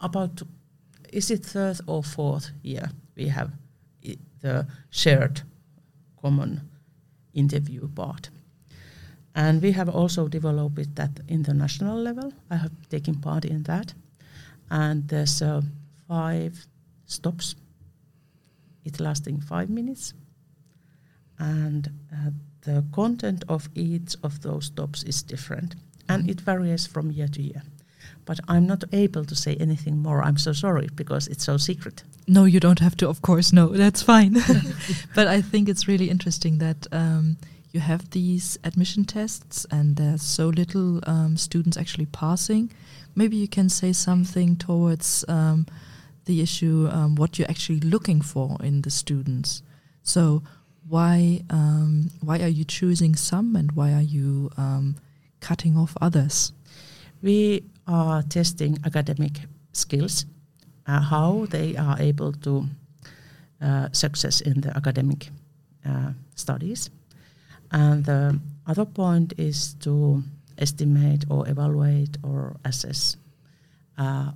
about 0.00 0.42
is 1.12 1.30
it 1.30 1.44
third 1.44 1.80
or 1.86 2.02
fourth 2.02 2.50
year 2.62 2.90
we 3.16 3.28
have 3.28 3.50
the 4.40 4.66
shared 4.90 5.42
common 6.20 6.60
interview 7.34 7.88
part 7.88 8.30
and 9.38 9.62
we 9.62 9.70
have 9.70 9.88
also 9.88 10.26
developed 10.26 10.96
that 10.96 11.20
international 11.28 11.96
level. 11.96 12.32
I 12.50 12.56
have 12.56 12.72
taken 12.88 13.20
part 13.20 13.44
in 13.44 13.62
that. 13.62 13.94
And 14.68 15.06
there's 15.06 15.40
uh, 15.40 15.62
five 16.08 16.66
stops. 17.06 17.54
It's 18.84 18.98
lasting 18.98 19.40
five 19.40 19.70
minutes. 19.70 20.12
And 21.38 21.88
uh, 22.12 22.30
the 22.62 22.84
content 22.92 23.44
of 23.48 23.68
each 23.76 24.16
of 24.24 24.42
those 24.42 24.66
stops 24.66 25.04
is 25.04 25.22
different. 25.22 25.76
And 26.08 26.28
it 26.28 26.40
varies 26.40 26.88
from 26.88 27.12
year 27.12 27.28
to 27.28 27.40
year. 27.40 27.62
But 28.28 28.40
I'm 28.46 28.66
not 28.66 28.84
able 28.92 29.24
to 29.24 29.34
say 29.34 29.56
anything 29.56 29.96
more. 30.06 30.22
I'm 30.22 30.36
so 30.36 30.52
sorry 30.52 30.88
because 30.94 31.28
it's 31.32 31.44
so 31.44 31.56
secret. 31.56 32.04
No, 32.26 32.44
you 32.44 32.60
don't 32.60 32.80
have 32.80 32.96
to, 32.98 33.08
of 33.08 33.22
course. 33.22 33.52
No, 33.52 33.68
that's 33.68 34.02
fine. 34.02 34.34
but 35.14 35.26
I 35.26 35.40
think 35.40 35.68
it's 35.68 35.88
really 35.88 36.08
interesting 36.10 36.58
that. 36.58 36.86
Um, 36.92 37.36
you 37.70 37.80
have 37.80 38.10
these 38.10 38.58
admission 38.64 39.04
tests 39.04 39.66
and 39.70 39.96
there's 39.96 40.22
so 40.22 40.48
little 40.48 41.00
um, 41.06 41.36
students 41.36 41.76
actually 41.76 42.06
passing, 42.06 42.72
maybe 43.14 43.36
you 43.36 43.48
can 43.48 43.68
say 43.68 43.92
something 43.92 44.56
towards 44.56 45.24
um, 45.28 45.66
the 46.24 46.40
issue 46.40 46.88
um, 46.90 47.14
what 47.16 47.38
you're 47.38 47.50
actually 47.50 47.80
looking 47.80 48.20
for 48.20 48.56
in 48.62 48.82
the 48.82 48.90
students. 48.90 49.62
So 50.02 50.42
why 50.88 51.42
um, 51.50 52.10
why 52.20 52.38
are 52.40 52.54
you 52.58 52.64
choosing 52.64 53.14
some 53.16 53.56
and 53.56 53.72
why 53.72 53.92
are 53.92 54.08
you 54.16 54.50
um, 54.56 54.96
cutting 55.40 55.76
off 55.76 55.96
others? 56.00 56.52
We 57.22 57.64
are 57.88 58.22
testing 58.22 58.78
academic 58.84 59.40
skills, 59.72 60.26
uh, 60.86 61.00
how 61.00 61.46
they 61.50 61.76
are 61.76 61.96
able 61.98 62.32
to 62.32 62.64
uh, 63.60 63.88
success 63.92 64.40
in 64.40 64.60
the 64.60 64.76
academic 64.76 65.30
uh, 65.88 66.12
studies 66.36 66.90
and 67.70 68.04
the 68.04 68.38
other 68.66 68.84
point 68.84 69.32
is 69.36 69.74
to 69.80 70.22
estimate 70.58 71.24
or 71.30 71.48
evaluate 71.48 72.16
or 72.22 72.56
assess 72.64 73.16
uh, 73.98 74.32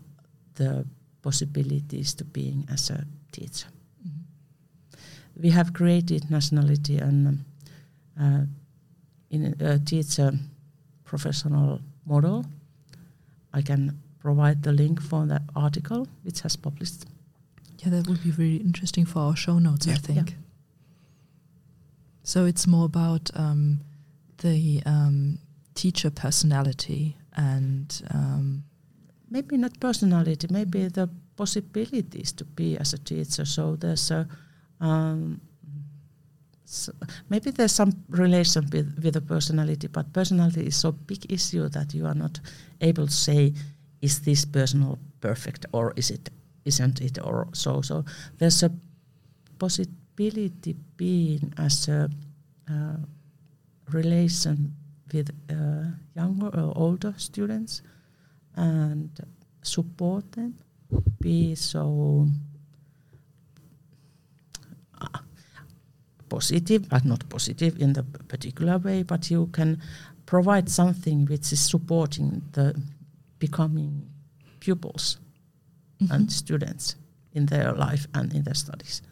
the 0.55 0.87
possibilities 1.23 2.15
to 2.15 2.25
being 2.25 2.67
as 2.71 2.91
a 2.91 3.05
teacher. 3.33 3.69
Mm-hmm. 4.07 5.43
We 5.43 5.51
have 5.51 5.73
created 5.73 6.31
nationality 6.31 6.99
and 6.99 7.45
uh, 8.21 8.45
in 9.31 9.55
a 9.61 9.79
teacher 9.79 10.33
professional 11.05 11.81
model. 12.07 12.45
I 13.53 13.63
can 13.63 14.01
provide 14.21 14.63
the 14.63 14.73
link 14.73 15.01
for 15.01 15.27
that 15.27 15.43
article 15.57 16.09
which 16.23 16.41
has 16.41 16.57
published. 16.57 17.05
Yeah, 17.79 17.91
that 17.91 18.07
would 18.09 18.23
be 18.23 18.31
really 18.31 18.57
interesting 18.59 19.05
for 19.05 19.21
our 19.21 19.37
show 19.37 19.59
notes, 19.59 19.87
yeah. 19.87 19.95
I 19.95 19.97
think. 19.97 20.31
Yeah. 20.31 20.37
So 22.23 22.45
it's 22.45 22.67
more 22.67 22.85
about 22.85 23.31
um, 23.35 23.81
the 24.39 24.83
um, 24.87 25.39
teacher 25.75 26.11
personality 26.11 27.17
and 27.35 28.03
um, 28.15 28.65
maybe 29.29 29.57
not 29.57 29.81
personality, 29.81 30.47
maybe 30.51 30.87
the 30.89 31.09
possibilities 31.37 32.33
to 32.33 32.45
be 32.45 32.79
as 32.79 32.93
a 32.93 32.99
teacher. 32.99 33.45
So 33.45 33.77
there's 33.77 34.11
a 34.11 34.29
um, 34.81 35.41
maybe 37.29 37.51
there's 37.51 37.73
some 37.73 37.93
relation 38.09 38.69
with, 38.73 38.99
with 39.03 39.15
the 39.15 39.21
personality, 39.21 39.89
but 39.89 40.13
personality 40.13 40.67
is 40.67 40.77
so 40.77 40.93
big 40.93 41.31
issue 41.31 41.69
that 41.69 41.95
you 41.95 42.07
are 42.07 42.15
not 42.15 42.41
able 42.81 43.07
to 43.07 43.13
say, 43.13 43.53
is 44.01 44.21
this 44.21 44.45
personal 44.45 44.99
perfect 45.21 45.67
or 45.73 45.93
is 45.97 46.11
it 46.11 46.31
isn't 46.65 47.01
it 47.01 47.19
or 47.23 47.49
so 47.53 47.83
so. 47.83 48.05
There's 48.39 48.63
a 48.63 48.71
possibility 49.59 50.75
being 50.97 51.53
as 51.59 51.89
a 51.89 52.09
uh, 52.71 52.97
relation 53.93 54.75
with 55.13 55.31
uh, 55.51 55.91
younger 56.15 56.49
or 56.49 56.73
older 56.77 57.15
students 57.17 57.83
and 58.57 59.11
support 59.63 60.31
them, 60.33 60.55
be 61.21 61.55
so 61.55 62.29
uh, 65.01 65.19
positive, 66.33 66.89
but 66.89 67.05
not 67.05 67.29
positive 67.29 67.83
in 67.83 67.93
the 67.93 68.03
particular 68.29 68.79
way, 68.79 69.03
but 69.03 69.31
you 69.31 69.49
can 69.53 69.81
provide 70.25 70.69
something 70.71 71.27
which 71.27 71.53
is 71.53 71.61
supporting 71.61 72.43
the 72.53 72.75
becoming 73.39 73.93
pupils 74.61 75.19
mm-hmm. 76.01 76.15
and 76.15 76.33
students 76.33 76.97
in 77.33 77.47
their 77.47 77.73
life 77.73 78.07
and 78.15 78.33
in 78.33 78.43
their 78.45 78.55
studies. 78.55 79.03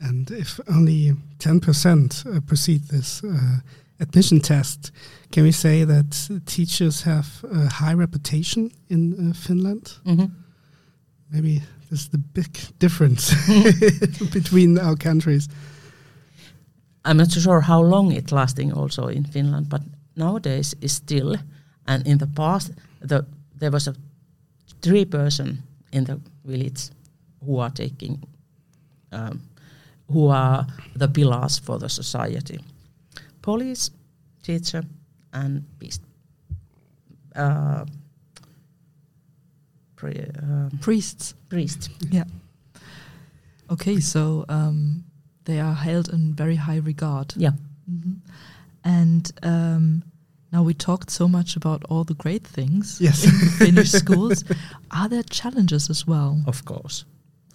And 0.00 0.30
if 0.30 0.60
only 0.68 1.12
10% 1.38 2.26
uh, 2.26 2.40
proceed 2.40 2.82
this 2.88 3.24
uh, 3.24 3.60
admission 4.00 4.40
test, 4.40 4.92
can 5.32 5.44
we 5.44 5.52
say 5.52 5.84
that 5.84 6.42
teachers 6.46 7.02
have 7.02 7.26
a 7.50 7.68
high 7.68 7.94
reputation 7.94 8.70
in 8.88 9.02
uh, 9.14 9.34
Finland? 9.34 10.00
Mm 10.04 10.16
-hmm. 10.16 10.30
Maybe 11.28 11.62
is 11.94 12.08
the 12.08 12.18
big 12.18 12.58
difference 12.78 13.34
between 14.32 14.78
our 14.78 14.96
countries. 14.96 15.48
I'm 17.04 17.16
not 17.16 17.30
sure 17.30 17.60
how 17.60 17.82
long 17.82 18.12
it's 18.12 18.32
lasting 18.32 18.72
also 18.72 19.08
in 19.08 19.24
Finland, 19.24 19.68
but 19.68 19.82
nowadays 20.16 20.74
is 20.80 20.92
still, 20.92 21.36
and 21.86 22.06
in 22.06 22.18
the 22.18 22.26
past, 22.26 22.72
the, 23.00 23.24
there 23.60 23.70
was 23.70 23.88
a 23.88 23.94
three 24.82 25.04
person 25.04 25.62
in 25.92 26.04
the 26.04 26.20
village 26.44 26.90
who 27.44 27.58
are 27.58 27.70
taking 27.70 28.22
um, 29.12 29.40
who 30.12 30.28
are 30.28 30.66
the 30.96 31.08
pillars 31.08 31.58
for 31.58 31.78
the 31.78 31.88
society 31.88 32.58
police, 33.44 33.90
teacher, 34.42 34.82
and 35.32 35.64
beast. 35.78 36.00
Uh, 37.36 37.84
pre, 40.04 40.20
uh, 40.20 40.68
priests. 40.80 41.34
Priests. 41.48 41.88
Yeah. 42.10 42.24
Okay, 43.70 44.00
so 44.00 44.44
um, 44.48 45.04
they 45.44 45.60
are 45.60 45.74
held 45.74 46.08
in 46.12 46.34
very 46.34 46.56
high 46.56 46.80
regard. 46.86 47.32
Yeah. 47.36 47.52
Mhm. 47.90 48.16
And 48.84 49.32
um, 49.42 50.02
now 50.52 50.62
we 50.66 50.74
talked 50.74 51.10
so 51.10 51.26
much 51.28 51.56
about 51.56 51.82
all 51.88 52.04
the 52.04 52.14
great 52.14 52.46
things 52.46 52.98
Yes. 53.00 53.24
in 53.24 53.30
Finnish 53.58 53.90
schools. 54.02 54.44
Are 54.90 55.08
there 55.08 55.22
challenges 55.30 55.90
as 55.90 56.06
well? 56.06 56.42
Of 56.46 56.64
course, 56.64 57.04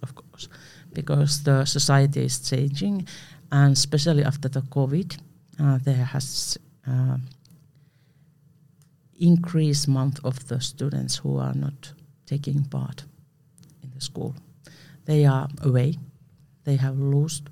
of 0.02 0.14
course, 0.14 0.48
because 0.92 1.42
the 1.44 1.64
society 1.64 2.24
is 2.24 2.40
changing, 2.50 3.06
and 3.52 3.72
especially 3.72 4.24
after 4.24 4.48
the 4.50 4.62
COVID, 4.62 5.18
uh, 5.60 5.78
there 5.84 6.04
has 6.04 6.58
uh, 6.86 7.16
increased 9.20 9.86
amount 9.86 10.18
of 10.24 10.48
the 10.48 10.60
students 10.60 11.16
who 11.22 11.38
are 11.38 11.54
not 11.54 11.92
taking 12.30 12.64
part 12.64 13.04
in 13.82 13.90
the 13.94 14.00
school. 14.00 14.34
They 15.04 15.26
are 15.26 15.48
away. 15.62 15.98
They 16.64 16.76
have 16.76 16.96
lost. 16.98 17.42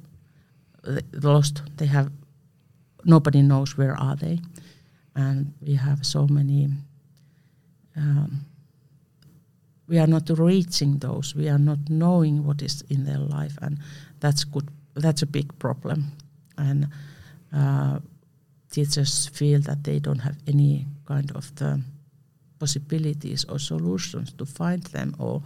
They 0.85 1.03
lost. 1.13 1.63
They 1.77 1.87
have. 1.87 2.11
Nobody 3.05 3.43
knows 3.43 3.77
where 3.79 3.97
are 3.97 4.17
they, 4.17 4.41
and 5.15 5.53
we 5.61 5.75
have 5.75 6.05
so 6.05 6.27
many. 6.27 6.69
Um, 7.97 8.45
we 9.89 9.99
are 9.99 10.07
not 10.07 10.29
reaching 10.39 10.99
those. 10.99 11.35
We 11.35 11.49
are 11.49 11.59
not 11.59 11.79
knowing 11.89 12.45
what 12.45 12.63
is 12.63 12.85
in 12.91 13.05
their 13.05 13.19
life, 13.19 13.57
and 13.63 13.79
that's 14.21 14.45
good. 14.45 14.69
That's 14.95 15.23
a 15.23 15.27
big 15.27 15.59
problem, 15.59 16.13
and 16.57 16.89
uh, 17.53 17.99
teachers 18.71 19.27
feel 19.29 19.61
that 19.63 19.83
they 19.83 19.99
don't 19.99 20.21
have 20.21 20.37
any 20.47 20.87
kind 21.07 21.31
of 21.35 21.55
the 21.57 21.81
possibilities 22.59 23.45
or 23.45 23.59
solutions 23.59 24.33
to 24.33 24.47
find 24.47 24.83
them 24.85 25.15
or 25.19 25.43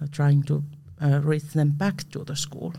uh, 0.00 0.06
trying 0.10 0.42
to 0.44 0.62
uh, 1.02 1.20
reach 1.22 1.52
them 1.52 1.70
back 1.70 2.08
to 2.10 2.24
the 2.24 2.36
school. 2.36 2.74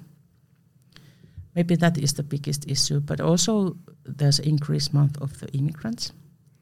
Maybe 1.56 1.76
that 1.76 1.98
is 1.98 2.14
the 2.14 2.24
biggest 2.24 2.70
issue, 2.70 3.00
but 3.00 3.22
also 3.22 3.78
there's 4.06 4.40
increased 4.40 4.92
amount 4.92 5.18
of 5.22 5.40
the 5.40 5.48
immigrants 5.54 6.12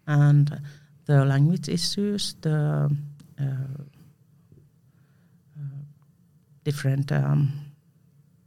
and 0.08 0.62
the 1.06 1.26
language 1.26 1.70
issues, 1.70 2.36
the 2.42 2.90
uh, 3.40 3.44
uh, 3.44 3.48
different 6.64 7.12
um, 7.12 7.52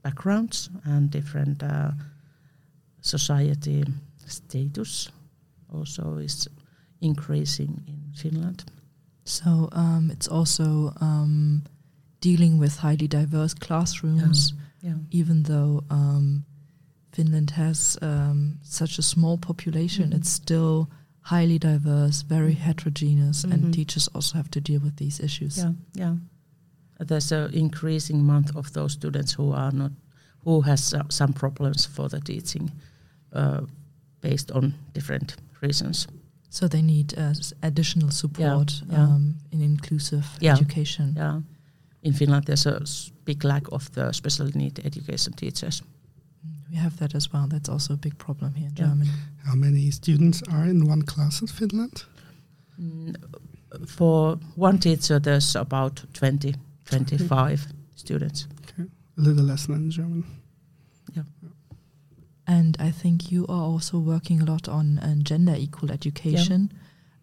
backgrounds 0.02 0.70
and 0.84 1.10
different 1.10 1.62
uh, 1.62 1.90
society 3.00 3.84
status 4.26 5.10
also 5.72 6.18
is 6.18 6.48
increasing 7.00 7.82
in 7.86 8.03
Finland. 8.14 8.64
So 9.24 9.68
um, 9.72 10.10
it's 10.10 10.28
also 10.28 10.92
um, 11.00 11.62
dealing 12.20 12.58
with 12.58 12.76
highly 12.78 13.08
diverse 13.08 13.54
classrooms, 13.54 14.54
Yeah. 14.82 14.98
even 15.10 15.42
though 15.44 15.82
um, 15.90 16.44
Finland 17.12 17.50
has 17.50 17.96
um, 18.02 18.58
such 18.62 18.98
a 18.98 19.02
small 19.02 19.38
population, 19.38 20.10
Mhm. 20.10 20.16
it's 20.16 20.30
still 20.30 20.88
highly 21.20 21.58
diverse, 21.58 22.22
very 22.28 22.54
Mhm. 22.54 22.58
heterogeneous, 22.58 23.44
Mhm. 23.44 23.52
and 23.52 23.72
teachers 23.74 24.08
also 24.14 24.36
have 24.36 24.50
to 24.50 24.60
deal 24.60 24.80
with 24.80 24.96
these 24.96 25.20
issues. 25.24 25.56
Yeah, 25.56 25.72
yeah. 25.94 26.16
There's 27.06 27.32
an 27.32 27.52
increasing 27.54 28.20
amount 28.20 28.54
of 28.56 28.72
those 28.72 28.92
students 28.92 29.32
who 29.38 29.52
are 29.52 29.72
not, 29.72 29.92
who 30.44 30.60
has 30.62 30.84
some, 30.84 31.10
some 31.10 31.32
problems 31.32 31.86
for 31.86 32.08
the 32.08 32.20
teaching, 32.20 32.70
uh, 33.32 33.60
based 34.20 34.52
on 34.52 34.74
different 34.92 35.36
reasons. 35.62 36.06
So 36.54 36.68
they 36.68 36.82
need 36.82 37.14
uh, 37.18 37.32
additional 37.62 38.10
support 38.10 38.82
yeah. 38.90 39.02
Um, 39.04 39.34
in 39.50 39.60
inclusive 39.60 40.24
Yeah. 40.40 40.54
education. 40.56 41.14
Yeah, 41.16 41.40
in 42.02 42.12
Finland 42.14 42.44
there's 42.44 42.66
a 42.66 42.80
big 43.24 43.44
lack 43.44 43.62
of 43.72 43.90
the 43.92 44.12
special 44.12 44.50
need 44.54 44.78
education 44.84 45.32
teachers. 45.34 45.82
We 46.70 46.76
have 46.76 46.96
that 46.96 47.14
as 47.14 47.32
well. 47.32 47.48
That's 47.48 47.68
also 47.68 47.94
a 47.94 47.96
big 47.96 48.16
problem 48.18 48.54
here 48.54 48.68
in 48.68 48.74
Yeah. 48.76 48.86
Germany. 48.88 49.10
How 49.44 49.54
many 49.56 49.90
students 49.90 50.42
are 50.48 50.70
in 50.70 50.88
one 50.90 51.02
class 51.02 51.40
in 51.40 51.48
Finland? 51.48 52.04
Mm, 52.78 53.14
For 53.86 54.38
one 54.56 54.78
teacher, 54.78 55.20
there's 55.20 55.56
about 55.56 56.04
20, 56.12 56.54
25 56.84 57.66
students. 57.96 58.46
A 58.78 59.20
little 59.20 59.44
less 59.46 59.66
than 59.66 59.76
in 59.76 59.90
German. 59.90 60.24
And 62.46 62.76
I 62.78 62.90
think 62.92 63.32
you 63.32 63.46
are 63.48 63.62
also 63.62 63.98
working 63.98 64.42
a 64.42 64.44
lot 64.44 64.68
on 64.68 64.98
uh, 64.98 65.14
gender 65.22 65.54
equal 65.56 65.90
education, 65.90 66.72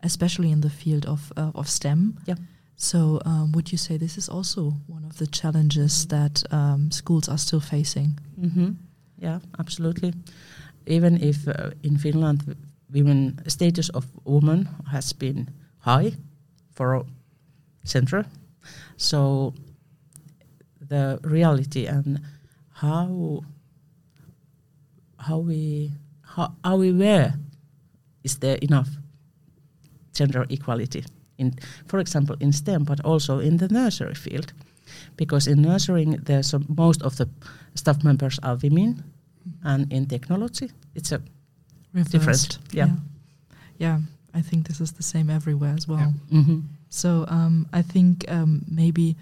especially 0.04 0.52
in 0.52 0.62
the 0.62 0.70
field 0.70 1.06
of 1.06 1.32
uh, 1.38 1.52
of 1.54 1.68
STEM. 1.68 2.16
Yeah. 2.28 2.38
So, 2.76 3.22
um, 3.26 3.52
would 3.52 3.72
you 3.72 3.78
say 3.78 3.98
this 3.98 4.18
is 4.18 4.30
also 4.30 4.74
one 4.88 5.06
of 5.06 5.18
the 5.18 5.28
challenges 5.28 6.08
that 6.08 6.44
um, 6.52 6.90
schools 6.92 7.30
are 7.30 7.38
still 7.38 7.60
facing? 7.60 8.18
hmm 8.40 8.72
Yeah, 9.24 9.40
absolutely. 9.60 10.14
Even 10.88 11.18
if 11.22 11.48
uh, 11.48 11.70
in 11.84 11.98
Finland, 11.98 12.56
women 12.90 13.38
status 13.48 13.90
of 13.90 14.06
woman 14.26 14.68
has 14.92 15.14
been 15.14 15.48
high 15.80 16.14
for 16.74 16.96
a 16.96 17.04
century, 17.84 18.24
so 18.98 19.54
the 20.90 21.20
reality 21.24 21.88
and 21.88 22.20
how 22.82 23.44
how 25.28 25.38
we 25.38 25.92
how 26.36 26.54
are 26.64 26.78
we 26.78 26.90
aware 26.90 27.34
is 28.24 28.38
there 28.40 28.58
enough 28.62 28.90
gender 30.14 30.46
equality 30.50 31.04
in 31.38 31.54
for 31.88 32.00
example 32.00 32.36
in 32.40 32.52
STEM 32.52 32.84
but 32.84 33.00
also 33.06 33.40
in 33.40 33.58
the 33.58 33.68
nursery 33.68 34.16
field 34.16 34.54
because 35.16 35.48
in 35.52 35.62
nurturing 35.62 36.18
there's 36.26 36.54
a, 36.54 36.60
most 36.68 37.02
of 37.04 37.16
the 37.16 37.28
staff 37.76 38.04
members 38.04 38.40
are 38.44 38.58
women 38.64 39.04
and 39.64 39.92
in 39.94 40.06
technology 40.06 40.70
it's 40.96 41.12
a 41.12 41.22
Reversed. 41.94 42.12
Different, 42.12 42.60
yeah. 42.72 42.86
yeah. 42.86 42.96
Yeah, 43.78 44.00
I 44.34 44.42
think 44.42 44.68
this 44.68 44.80
is 44.80 44.92
the 44.94 45.04
same 45.04 45.30
everywhere 45.30 45.74
as 45.76 45.88
well. 45.88 46.14
Yeah. 46.30 46.42
mhm. 46.42 46.64
So 46.90 47.26
um, 47.28 47.68
I 47.74 47.82
think 47.82 48.26
um, 48.32 48.62
maybe 48.68 49.16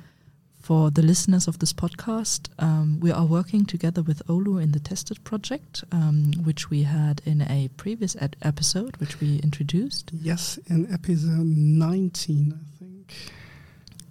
for 0.69 0.91
the 0.91 1.01
listeners 1.01 1.47
of 1.47 1.58
this 1.58 1.73
podcast, 1.73 2.47
um, 2.60 2.99
we 2.99 3.12
are 3.12 3.25
working 3.25 3.65
together 3.65 4.03
with 4.03 4.23
Oulu 4.27 4.62
in 4.62 4.71
the 4.71 4.79
Tested 4.79 5.23
project, 5.23 5.84
um, 5.91 6.32
which 6.43 6.69
we 6.69 6.84
had 6.84 7.23
in 7.25 7.41
a 7.41 7.69
previous 7.75 8.15
ed- 8.21 8.36
episode, 8.43 8.95
which 8.97 9.19
we 9.19 9.39
introduced. 9.39 10.12
Yes, 10.13 10.60
in 10.67 10.86
episode 10.93 11.47
19, 11.47 12.53
I 12.53 12.77
think. 12.77 13.13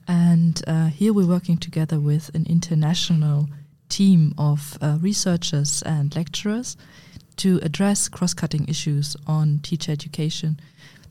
And 0.09 0.61
uh, 0.67 0.89
here 0.89 1.13
we're 1.13 1.29
working 1.29 1.59
together 1.59 2.01
with 2.01 2.35
an 2.35 2.45
international 2.49 3.49
team 3.89 4.35
of 4.37 4.77
uh, 4.81 4.99
researchers 5.01 5.83
and 5.83 6.17
lecturers 6.17 6.77
to 7.37 7.61
address 7.63 8.09
cross 8.09 8.35
cutting 8.35 8.67
issues 8.67 9.17
on 9.29 9.61
teacher 9.61 9.93
education, 9.93 10.59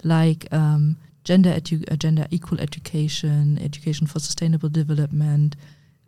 like 0.04 0.46
um, 0.52 0.98
gender, 1.28 1.52
edu- 1.60 1.92
uh, 1.92 1.96
gender 1.98 2.26
equal 2.32 2.60
education, 2.62 3.60
education 3.62 4.08
for 4.08 4.20
sustainable 4.20 4.70
development, 4.70 5.56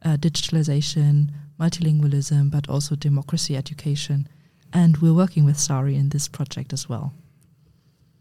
uh, 0.06 0.18
digitalization, 0.18 1.30
multilingualism, 1.60 2.50
but 2.50 2.70
also 2.70 2.96
democracy 2.96 3.56
education. 3.58 4.28
And 4.72 4.98
we're 5.02 5.14
working 5.24 5.46
with 5.46 5.58
Sari 5.60 5.96
in 5.96 6.10
this 6.10 6.28
project 6.30 6.74
as 6.74 6.88
well. 6.90 7.12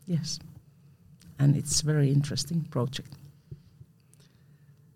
yes 0.07 0.39
and 1.41 1.57
it's 1.57 1.83
a 1.83 1.87
very 1.87 2.09
interesting 2.11 2.61
project 2.71 3.13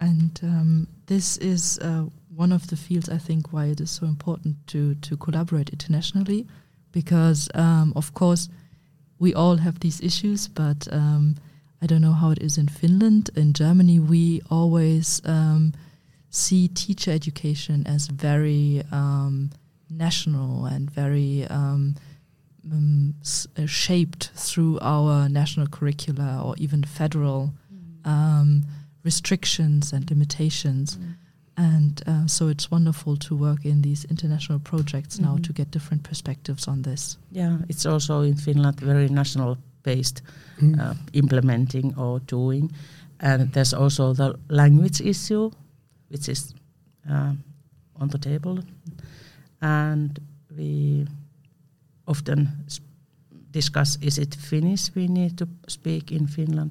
And 0.00 0.40
um, 0.42 0.86
this 1.06 1.36
is 1.38 1.78
uh, 1.78 2.04
one 2.36 2.52
of 2.54 2.66
the 2.66 2.76
fields 2.76 3.08
I 3.08 3.18
think 3.18 3.52
why 3.52 3.66
it 3.70 3.80
is 3.80 3.90
so 3.98 4.06
important 4.06 4.56
to 4.72 4.80
to 5.06 5.16
collaborate 5.16 5.70
internationally, 5.72 6.46
because 6.92 7.48
um, 7.54 7.92
of 7.94 8.10
course 8.12 8.48
we 9.20 9.30
all 9.34 9.56
have 9.58 9.78
these 9.78 10.00
issues, 10.02 10.48
but 10.48 10.88
um, 10.92 11.36
I 11.82 11.86
don't 11.86 12.00
know 12.00 12.12
how 12.12 12.30
it 12.30 12.38
is 12.40 12.58
in 12.58 12.68
Finland. 12.68 13.30
In 13.34 13.52
Germany, 13.52 13.98
we 13.98 14.40
always 14.50 15.20
um, 15.24 15.72
see 16.30 16.68
teacher 16.68 17.10
education 17.10 17.86
as 17.86 18.06
very 18.06 18.82
um, 18.92 19.50
national 19.90 20.66
and 20.66 20.88
very 20.90 21.44
um, 21.50 21.96
um, 22.72 23.14
s- 23.22 23.48
uh, 23.58 23.66
shaped 23.66 24.30
through 24.36 24.78
our 24.80 25.28
national 25.28 25.66
curricula 25.66 26.40
or 26.44 26.54
even 26.58 26.84
federal 26.84 27.52
um, 28.04 28.64
restrictions 29.04 29.92
and 29.92 30.08
limitations. 30.08 30.98
And 31.56 32.00
uh, 32.06 32.26
so 32.28 32.46
it's 32.48 32.70
wonderful 32.70 33.16
to 33.16 33.34
work 33.36 33.64
in 33.64 33.82
these 33.82 34.04
international 34.04 34.58
projects 34.60 35.18
now 35.18 35.34
Mhm. 35.36 35.42
to 35.44 35.52
get 35.52 35.70
different 35.72 36.02
perspectives 36.04 36.68
on 36.68 36.82
this. 36.82 37.18
yeah 37.32 37.58
it's 37.68 37.84
also 37.86 38.22
in 38.22 38.34
finland 38.36 38.80
very 38.80 39.08
national 39.08 39.56
based 39.82 40.22
Mm. 40.60 40.78
uh, 40.78 40.94
implementing 41.12 41.94
or 41.98 42.20
doing. 42.26 42.70
And 43.20 43.52
there's 43.52 43.74
also 43.74 44.14
the 44.14 44.34
language 44.48 45.00
issue, 45.00 45.50
which 46.08 46.28
is 46.28 46.54
uh, 47.10 47.32
on 48.00 48.08
the 48.08 48.18
table. 48.18 48.58
And 49.60 50.18
we 50.56 51.06
often 52.06 52.48
discuss 53.50 53.98
is 54.00 54.18
it 54.18 54.34
Finnish 54.34 54.90
we 54.94 55.06
need 55.08 55.36
to 55.36 55.46
speak 55.68 56.10
in 56.12 56.26
Finland, 56.26 56.70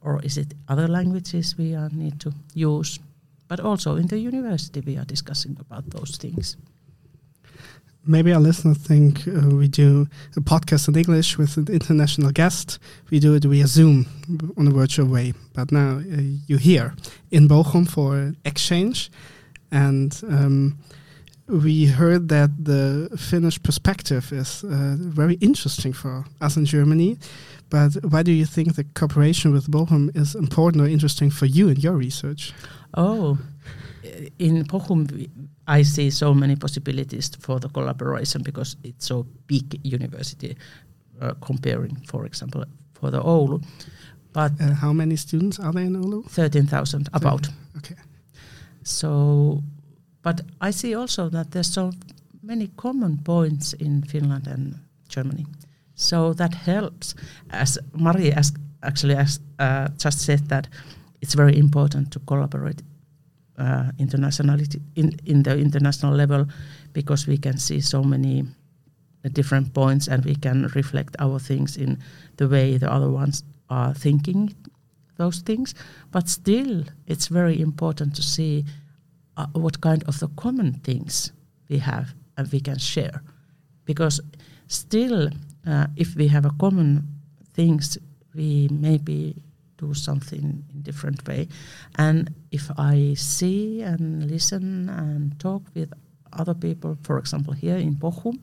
or 0.00 0.20
is 0.24 0.36
it 0.36 0.54
other 0.68 0.88
languages 0.88 1.58
we 1.58 1.74
are, 1.76 1.90
need 1.92 2.18
to 2.20 2.32
use? 2.54 3.00
But 3.48 3.60
also 3.60 3.96
in 3.96 4.06
the 4.06 4.18
university, 4.18 4.80
we 4.80 4.98
are 4.98 5.06
discussing 5.06 5.56
about 5.60 5.90
those 5.90 6.16
things. 6.18 6.56
Maybe 8.06 8.32
our 8.32 8.40
listeners 8.40 8.78
think 8.78 9.26
uh, 9.28 9.54
we 9.54 9.68
do 9.68 10.06
a 10.36 10.40
podcast 10.40 10.88
in 10.88 10.96
English 10.96 11.38
with 11.38 11.56
an 11.56 11.68
international 11.68 12.32
guest. 12.32 12.78
We 13.10 13.20
do 13.20 13.34
it 13.34 13.44
via 13.44 13.66
Zoom 13.66 14.06
on 14.56 14.66
a 14.66 14.70
virtual 14.70 15.06
way. 15.06 15.34
But 15.54 15.72
now 15.72 15.98
uh, 15.98 16.20
you're 16.46 16.58
here 16.58 16.94
in 17.30 17.48
Bochum 17.48 17.88
for 17.88 18.34
exchange. 18.44 19.10
And 19.70 20.18
um, 20.28 20.78
we 21.46 21.86
heard 21.86 22.28
that 22.28 22.50
the 22.64 23.10
Finnish 23.16 23.62
perspective 23.62 24.32
is 24.32 24.64
uh, 24.64 24.96
very 24.98 25.34
interesting 25.34 25.92
for 25.92 26.24
us 26.40 26.56
in 26.56 26.64
Germany. 26.64 27.18
But 27.68 27.92
why 28.04 28.22
do 28.22 28.32
you 28.32 28.46
think 28.46 28.74
the 28.74 28.84
cooperation 28.84 29.52
with 29.52 29.70
Bochum 29.70 30.16
is 30.16 30.34
important 30.34 30.82
or 30.82 30.88
interesting 30.88 31.30
for 31.30 31.46
you 31.46 31.68
in 31.68 31.76
your 31.76 31.94
research? 31.94 32.52
Oh, 32.94 33.38
in 34.38 34.64
Bochum, 34.64 35.28
I 35.78 35.84
see 35.84 36.10
so 36.10 36.34
many 36.34 36.56
possibilities 36.56 37.30
for 37.40 37.60
the 37.60 37.68
collaboration 37.68 38.42
because 38.42 38.76
it's 38.82 39.06
so 39.06 39.26
big 39.46 39.80
university 39.84 40.56
uh, 41.20 41.34
comparing, 41.40 41.96
for 42.06 42.26
example, 42.26 42.64
for 42.94 43.10
the 43.10 43.20
Oulu. 43.22 43.62
But 44.32 44.52
uh, 44.60 44.74
how 44.74 44.92
many 44.92 45.16
students 45.16 45.58
are 45.60 45.72
there 45.72 45.84
in 45.84 45.96
Oulu? 45.96 46.28
Thirteen 46.28 46.66
thousand, 46.66 47.08
about. 47.12 47.48
Okay. 47.76 47.96
So, 48.82 49.62
but 50.22 50.40
I 50.60 50.72
see 50.72 50.96
also 50.96 51.28
that 51.28 51.50
there's 51.50 51.72
so 51.72 51.92
many 52.42 52.68
common 52.76 53.18
points 53.18 53.72
in 53.74 54.02
Finland 54.02 54.46
and 54.46 54.74
Germany. 55.08 55.46
So 55.94 56.34
that 56.34 56.54
helps. 56.54 57.14
As 57.50 57.78
Marie 57.92 58.32
as 58.32 58.52
actually 58.82 59.16
as, 59.16 59.40
uh, 59.58 59.88
just 60.04 60.20
said 60.20 60.48
that 60.48 60.68
it's 61.20 61.34
very 61.34 61.58
important 61.58 62.10
to 62.12 62.18
collaborate 62.20 62.82
uh, 63.60 63.90
internationality 63.98 64.80
in, 64.96 65.12
in 65.26 65.42
the 65.42 65.58
international 65.58 66.14
level 66.14 66.46
because 66.92 67.26
we 67.26 67.36
can 67.36 67.58
see 67.58 67.80
so 67.80 68.02
many 68.02 68.44
uh, 69.24 69.28
different 69.32 69.74
points 69.74 70.08
and 70.08 70.24
we 70.24 70.34
can 70.34 70.66
reflect 70.74 71.14
our 71.18 71.38
things 71.38 71.76
in 71.76 71.98
the 72.36 72.48
way 72.48 72.78
the 72.78 72.90
other 72.90 73.10
ones 73.10 73.44
are 73.68 73.94
thinking 73.94 74.54
those 75.18 75.40
things. 75.40 75.74
But 76.10 76.28
still 76.28 76.84
it's 77.06 77.28
very 77.28 77.60
important 77.60 78.16
to 78.16 78.22
see 78.22 78.64
uh, 79.36 79.46
what 79.52 79.80
kind 79.80 80.02
of 80.04 80.18
the 80.18 80.28
common 80.28 80.72
things 80.72 81.32
we 81.68 81.78
have 81.78 82.14
and 82.36 82.50
we 82.50 82.60
can 82.60 82.78
share. 82.78 83.22
Because 83.84 84.20
still 84.68 85.28
uh, 85.66 85.86
if 85.96 86.16
we 86.16 86.28
have 86.28 86.46
a 86.46 86.54
common 86.58 87.06
things 87.52 87.98
we 88.34 88.68
maybe 88.70 89.42
do 89.80 89.94
something 89.94 90.64
in 90.72 90.82
different 90.82 91.26
way. 91.26 91.48
And 91.96 92.34
if 92.50 92.70
I 92.76 93.14
see 93.16 93.82
and 93.82 94.30
listen 94.30 94.88
and 94.88 95.38
talk 95.40 95.62
with 95.74 95.92
other 96.32 96.54
people, 96.54 96.96
for 97.02 97.18
example, 97.18 97.54
here 97.54 97.76
in 97.76 97.94
Bochum, 97.94 98.38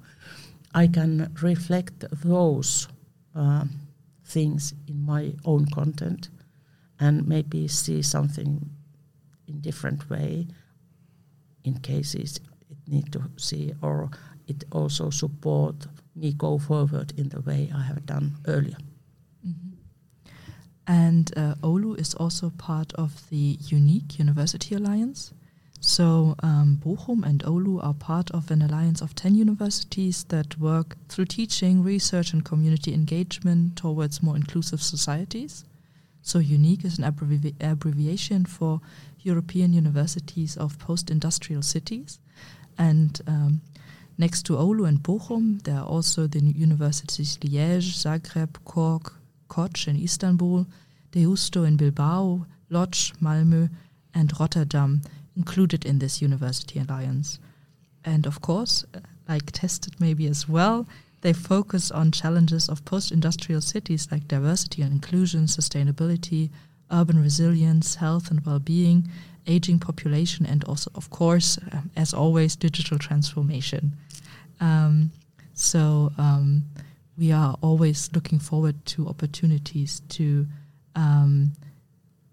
I 0.74 0.88
can 0.88 1.34
reflect 1.42 2.06
those 2.24 2.88
uh, 3.36 3.66
things 4.26 4.74
in 4.88 5.06
my 5.06 5.34
own 5.46 5.66
content 5.68 6.30
and 7.00 7.28
maybe 7.28 7.68
see 7.68 8.02
something 8.02 8.70
in 9.48 9.62
different 9.62 10.10
way 10.10 10.48
in 11.64 11.80
cases 11.80 12.40
it 12.70 12.78
need 12.88 13.12
to 13.12 13.22
see 13.38 13.74
or 13.82 14.10
it 14.48 14.64
also 14.72 15.10
support 15.10 15.88
me 16.16 16.34
go 16.34 16.58
forward 16.58 17.14
in 17.18 17.30
the 17.30 17.42
way 17.42 17.72
I 17.74 17.84
have 17.84 18.06
done 18.06 18.36
earlier. 18.48 18.78
And 20.88 21.32
uh, 21.36 21.56
Oulu 21.62 22.00
is 22.00 22.14
also 22.14 22.50
part 22.52 22.94
of 22.94 23.30
the 23.30 23.58
UNIC 23.58 24.20
University 24.20 24.74
Alliance. 24.74 25.34
So 25.82 26.36
um, 26.42 26.82
Bochum 26.84 27.24
and 27.24 27.44
Oulu 27.44 27.84
are 27.84 27.94
part 27.94 28.32
of 28.32 28.50
an 28.52 28.62
alliance 28.62 29.02
of 29.02 29.14
10 29.14 29.36
universities 29.36 30.24
that 30.30 30.58
work 30.58 30.98
through 31.10 31.26
teaching, 31.26 31.84
research, 31.84 32.34
and 32.34 32.44
community 32.44 32.94
engagement 32.94 33.76
towards 33.76 34.24
more 34.24 34.36
inclusive 34.36 34.82
societies. 34.82 35.66
So 36.22 36.40
UNIC 36.40 36.84
is 36.84 36.98
an 36.98 37.04
abbrevi 37.04 37.54
abbreviation 37.62 38.46
for 38.46 38.82
European 39.22 39.74
Universities 39.74 40.58
of 40.58 40.80
Post-Industrial 40.80 41.62
Cities. 41.62 42.20
And 42.78 43.20
um, 43.28 43.62
next 44.18 44.46
to 44.48 44.54
Oulu 44.54 44.88
and 44.88 45.00
Bochum, 45.00 45.62
there 45.64 45.78
are 45.78 45.86
also 45.86 46.28
the 46.28 46.40
universities 46.40 47.38
Liège, 47.38 47.94
Zagreb, 48.04 48.56
Cork, 48.66 49.17
Koç 49.48 49.88
in 49.88 49.96
Istanbul, 49.96 50.66
De 51.12 51.24
Deusto 51.24 51.64
in 51.64 51.78
Bilbao, 51.78 52.46
Lodz, 52.70 53.14
Malmö, 53.22 53.70
and 54.14 54.40
Rotterdam 54.40 55.02
included 55.36 55.86
in 55.86 56.00
this 56.00 56.22
university 56.22 56.80
alliance. 56.80 57.40
And 58.04 58.26
of 58.26 58.42
course, 58.42 58.86
uh, 58.94 59.00
like 59.28 59.52
tested 59.52 60.00
maybe 60.00 60.28
as 60.28 60.48
well, 60.50 60.86
they 61.22 61.34
focus 61.34 61.92
on 61.92 62.12
challenges 62.12 62.70
of 62.70 62.86
post 62.86 63.12
industrial 63.12 63.62
cities 63.62 64.08
like 64.12 64.28
diversity 64.28 64.82
and 64.82 64.92
inclusion, 64.92 65.46
sustainability, 65.46 66.50
urban 66.92 67.22
resilience, 67.22 67.96
health 67.96 68.32
and 68.32 68.46
well 68.46 68.60
being, 68.60 69.10
aging 69.46 69.80
population, 69.80 70.46
and 70.46 70.64
also, 70.66 70.92
of 70.96 71.10
course, 71.10 71.58
uh, 71.72 71.82
as 71.96 72.14
always, 72.14 72.56
digital 72.56 72.98
transformation. 72.98 73.94
Um, 74.60 75.12
so, 75.54 76.12
um, 76.18 76.64
we 77.18 77.32
are 77.32 77.58
always 77.62 78.10
looking 78.14 78.40
forward 78.40 78.86
to 78.86 79.08
opportunities 79.08 80.02
to 80.10 80.46
um, 80.96 81.54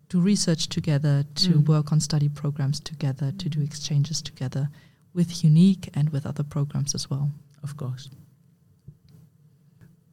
do 0.09 0.21
research 0.21 0.69
together, 0.69 1.25
to 1.35 1.51
mm. 1.51 1.67
work 1.67 1.91
on 1.91 2.01
study 2.01 2.29
programs 2.29 2.81
together, 2.81 3.33
to 3.33 3.49
do 3.49 3.63
exchanges 3.63 4.21
together 4.21 4.69
with 5.15 5.43
UNIC 5.43 5.89
and 5.95 6.11
with 6.11 6.27
other 6.27 6.43
programs 6.43 6.95
as 6.95 7.09
well. 7.09 7.31
Of 7.63 7.77
course. 7.77 8.11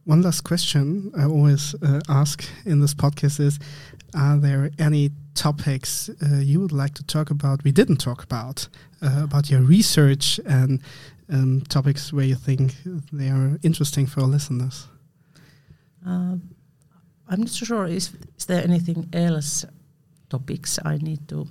One 0.06 0.24
last 0.24 0.42
question 0.42 1.12
I 1.16 1.26
always 1.26 1.76
uh, 1.76 2.00
ask 2.10 2.44
in 2.66 2.82
this 2.82 2.96
podcast 2.96 3.40
is 3.40 3.60
Are 4.16 4.38
there 4.38 4.72
any 4.80 5.12
topics 5.36 6.10
uh, 6.10 6.40
you 6.40 6.60
would 6.60 6.72
like 6.72 6.96
to 6.96 7.04
talk 7.04 7.30
about 7.30 7.64
we 7.64 7.72
didn't 7.72 7.98
talk 7.98 8.24
about, 8.24 8.68
uh, 9.02 9.22
about 9.24 9.52
your 9.52 9.62
research 9.62 10.40
and 10.46 10.82
um, 11.30 11.62
topics 11.70 12.12
where 12.12 12.26
you 12.26 12.36
think 12.36 12.76
they 13.14 13.30
are 13.30 13.60
interesting 13.62 14.08
for 14.08 14.22
our 14.22 14.28
listeners? 14.28 14.88
Uh, 16.06 16.38
I'm 17.30 17.42
not 17.42 17.50
sure. 17.50 17.86
Is, 17.86 18.10
is 18.38 18.46
there 18.46 18.64
anything 18.64 19.08
else 19.14 19.66
topics 20.30 20.80
I 20.84 20.98
need 20.98 21.28
to 21.30 21.48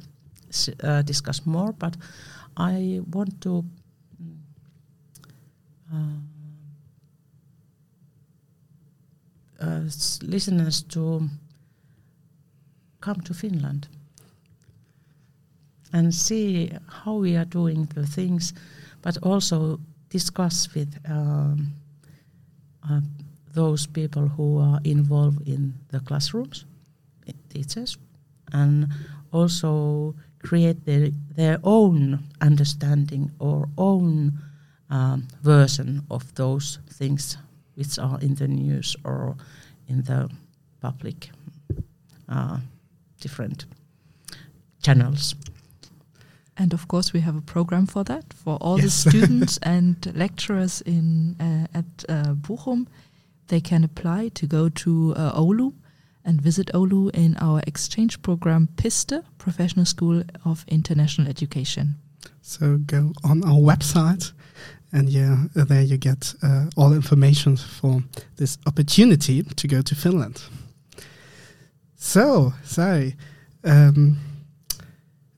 uh, 0.83 1.03
discuss 1.03 1.47
more? 1.47 1.73
But 1.73 1.97
I 2.57 3.01
want 3.13 3.41
to. 3.43 3.65
Uh, 5.93 6.19
uh, 9.61 9.81
listeners 10.23 10.83
to 10.83 11.29
come 13.01 13.21
to 13.23 13.35
Finland 13.35 13.89
and 15.93 16.15
see 16.15 16.71
how 16.87 17.15
we 17.15 17.37
are 17.37 17.45
doing 17.45 17.87
the 17.95 18.07
things 18.07 18.53
but 19.03 19.17
also 19.23 19.81
discuss 20.09 20.75
with 20.75 20.99
um, 21.09 21.73
uh, 22.89 23.01
those 23.55 23.87
people 23.87 24.29
who 24.29 24.59
are 24.59 24.81
involved 24.85 25.47
in 25.49 25.75
the 25.89 26.01
classrooms, 26.01 26.65
teachers, 27.49 27.99
and 28.53 28.89
also 29.33 30.15
create 30.43 30.85
their, 30.85 31.11
their 31.37 31.59
own 31.65 32.25
understanding 32.41 33.31
or 33.39 33.69
own 33.77 34.33
um, 34.91 35.27
version 35.43 36.05
of 36.11 36.35
those 36.35 36.79
things 36.89 37.37
which 37.75 37.99
are 37.99 38.19
in 38.21 38.35
the 38.35 38.49
news 38.49 38.97
or 39.05 39.37
in 39.89 40.03
the 40.03 40.31
public 40.81 41.31
uh, 42.29 42.59
different 43.21 43.67
channels. 44.83 45.35
And 46.57 46.75
of 46.75 46.89
course, 46.89 47.13
we 47.13 47.21
have 47.21 47.37
a 47.37 47.41
program 47.41 47.87
for 47.87 48.05
that 48.05 48.35
for 48.35 48.57
all 48.61 48.79
yes. 48.79 49.05
the 49.05 49.11
students 49.11 49.59
and 49.63 49.97
lecturers 50.15 50.83
in 50.83 51.37
uh, 51.41 51.79
at 51.79 52.05
uh, 52.09 52.35
Bochum. 52.35 52.87
They 53.49 53.61
can 53.61 53.83
apply 53.83 54.29
to 54.35 54.47
go 54.47 54.69
to 54.69 55.15
uh, 55.17 55.41
Oulu 55.41 55.73
and 56.25 56.41
visit 56.41 56.71
Oulu 56.75 57.11
in 57.15 57.37
our 57.41 57.63
exchange 57.67 58.21
program 58.23 58.69
PISTE, 58.77 59.15
Professional 59.39 59.87
School 59.87 60.23
of 60.45 60.65
International 60.69 61.29
Education. 61.29 61.97
So 62.43 62.77
go 62.77 63.13
on 63.25 63.43
our 63.45 63.59
website, 63.59 64.33
and 64.93 65.09
yeah, 65.09 65.47
there 65.55 65.83
you 65.83 65.97
get 65.97 66.35
uh, 66.43 66.67
all 66.77 66.93
information 66.93 67.57
for 67.57 68.03
this 68.37 68.59
opportunity 68.67 69.43
to 69.43 69.69
go 69.69 69.83
to 69.83 69.95
Finland. 69.95 70.43
So, 71.97 72.53
Sari. 72.65 73.17
Um, 73.63 74.19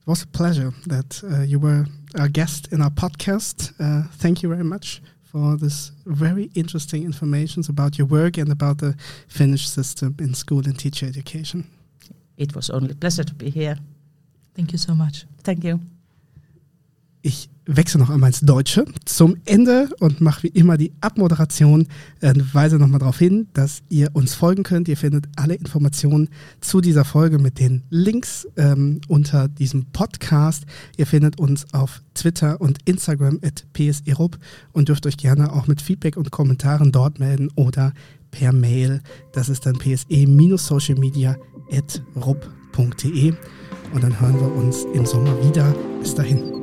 it 0.03 0.07
was 0.07 0.23
a 0.23 0.27
pleasure 0.27 0.73
that 0.87 1.21
uh, 1.23 1.43
you 1.43 1.59
were 1.59 1.85
a 2.15 2.27
guest 2.27 2.73
in 2.73 2.81
our 2.81 2.91
podcast. 2.91 3.71
Uh, 3.79 4.07
thank 4.17 4.43
you 4.43 4.49
very 4.49 4.63
much 4.63 5.01
for 5.23 5.57
this 5.57 5.91
very 6.05 6.49
interesting 6.55 7.03
information 7.03 7.63
about 7.69 7.97
your 7.97 8.07
work 8.07 8.37
and 8.37 8.51
about 8.51 8.77
the 8.77 8.95
Finnish 9.27 9.67
system 9.69 10.15
in 10.19 10.33
school 10.33 10.65
and 10.65 10.77
teacher 10.77 11.07
education. 11.07 11.65
It 12.37 12.53
was 12.53 12.69
only 12.69 12.91
a 12.91 12.95
pleasure 12.95 13.23
to 13.23 13.33
be 13.33 13.49
here. 13.49 13.77
Thank 14.55 14.71
you 14.71 14.77
so 14.77 14.93
much. 14.93 15.25
Thank 15.43 15.63
you. 15.63 15.79
Ich 17.25 17.49
wechsle 17.65 18.01
noch 18.01 18.09
einmal 18.09 18.31
ins 18.31 18.41
Deutsche 18.41 18.83
zum 19.05 19.37
Ende 19.45 19.89
und 20.01 20.19
mache 20.19 20.43
wie 20.43 20.47
immer 20.47 20.75
die 20.75 20.91
Abmoderation. 20.99 21.87
Äh, 22.19 22.33
weise 22.51 22.75
nochmal 22.77 22.99
darauf 22.99 23.17
hin, 23.17 23.47
dass 23.53 23.81
ihr 23.87 24.09
uns 24.11 24.35
folgen 24.35 24.63
könnt. 24.63 24.89
Ihr 24.89 24.97
findet 24.97 25.27
alle 25.37 25.53
Informationen 25.53 26.27
zu 26.59 26.81
dieser 26.81 27.05
Folge 27.05 27.39
mit 27.39 27.59
den 27.59 27.83
Links 27.89 28.45
ähm, 28.57 28.99
unter 29.07 29.47
diesem 29.47 29.85
Podcast. 29.85 30.65
Ihr 30.97 31.07
findet 31.07 31.39
uns 31.39 31.73
auf 31.73 32.01
Twitter 32.13 32.59
und 32.59 32.79
Instagram 32.83 33.39
at 33.41 33.65
pserup 33.71 34.37
und 34.73 34.89
dürft 34.89 35.07
euch 35.07 35.15
gerne 35.15 35.53
auch 35.53 35.67
mit 35.67 35.81
Feedback 35.81 36.17
und 36.17 36.29
Kommentaren 36.29 36.91
dort 36.91 37.19
melden 37.19 37.49
oder 37.55 37.93
per 38.31 38.51
Mail. 38.51 39.01
Das 39.31 39.47
ist 39.47 39.65
dann 39.65 39.77
pse-socialmedia 39.77 41.37
at 41.71 42.03
rup.de 42.17 43.33
und 43.93 44.03
dann 44.03 44.19
hören 44.19 44.41
wir 44.41 44.53
uns 44.53 44.83
im 44.93 45.05
Sommer 45.05 45.33
wieder. 45.47 45.73
Bis 46.01 46.13
dahin. 46.15 46.62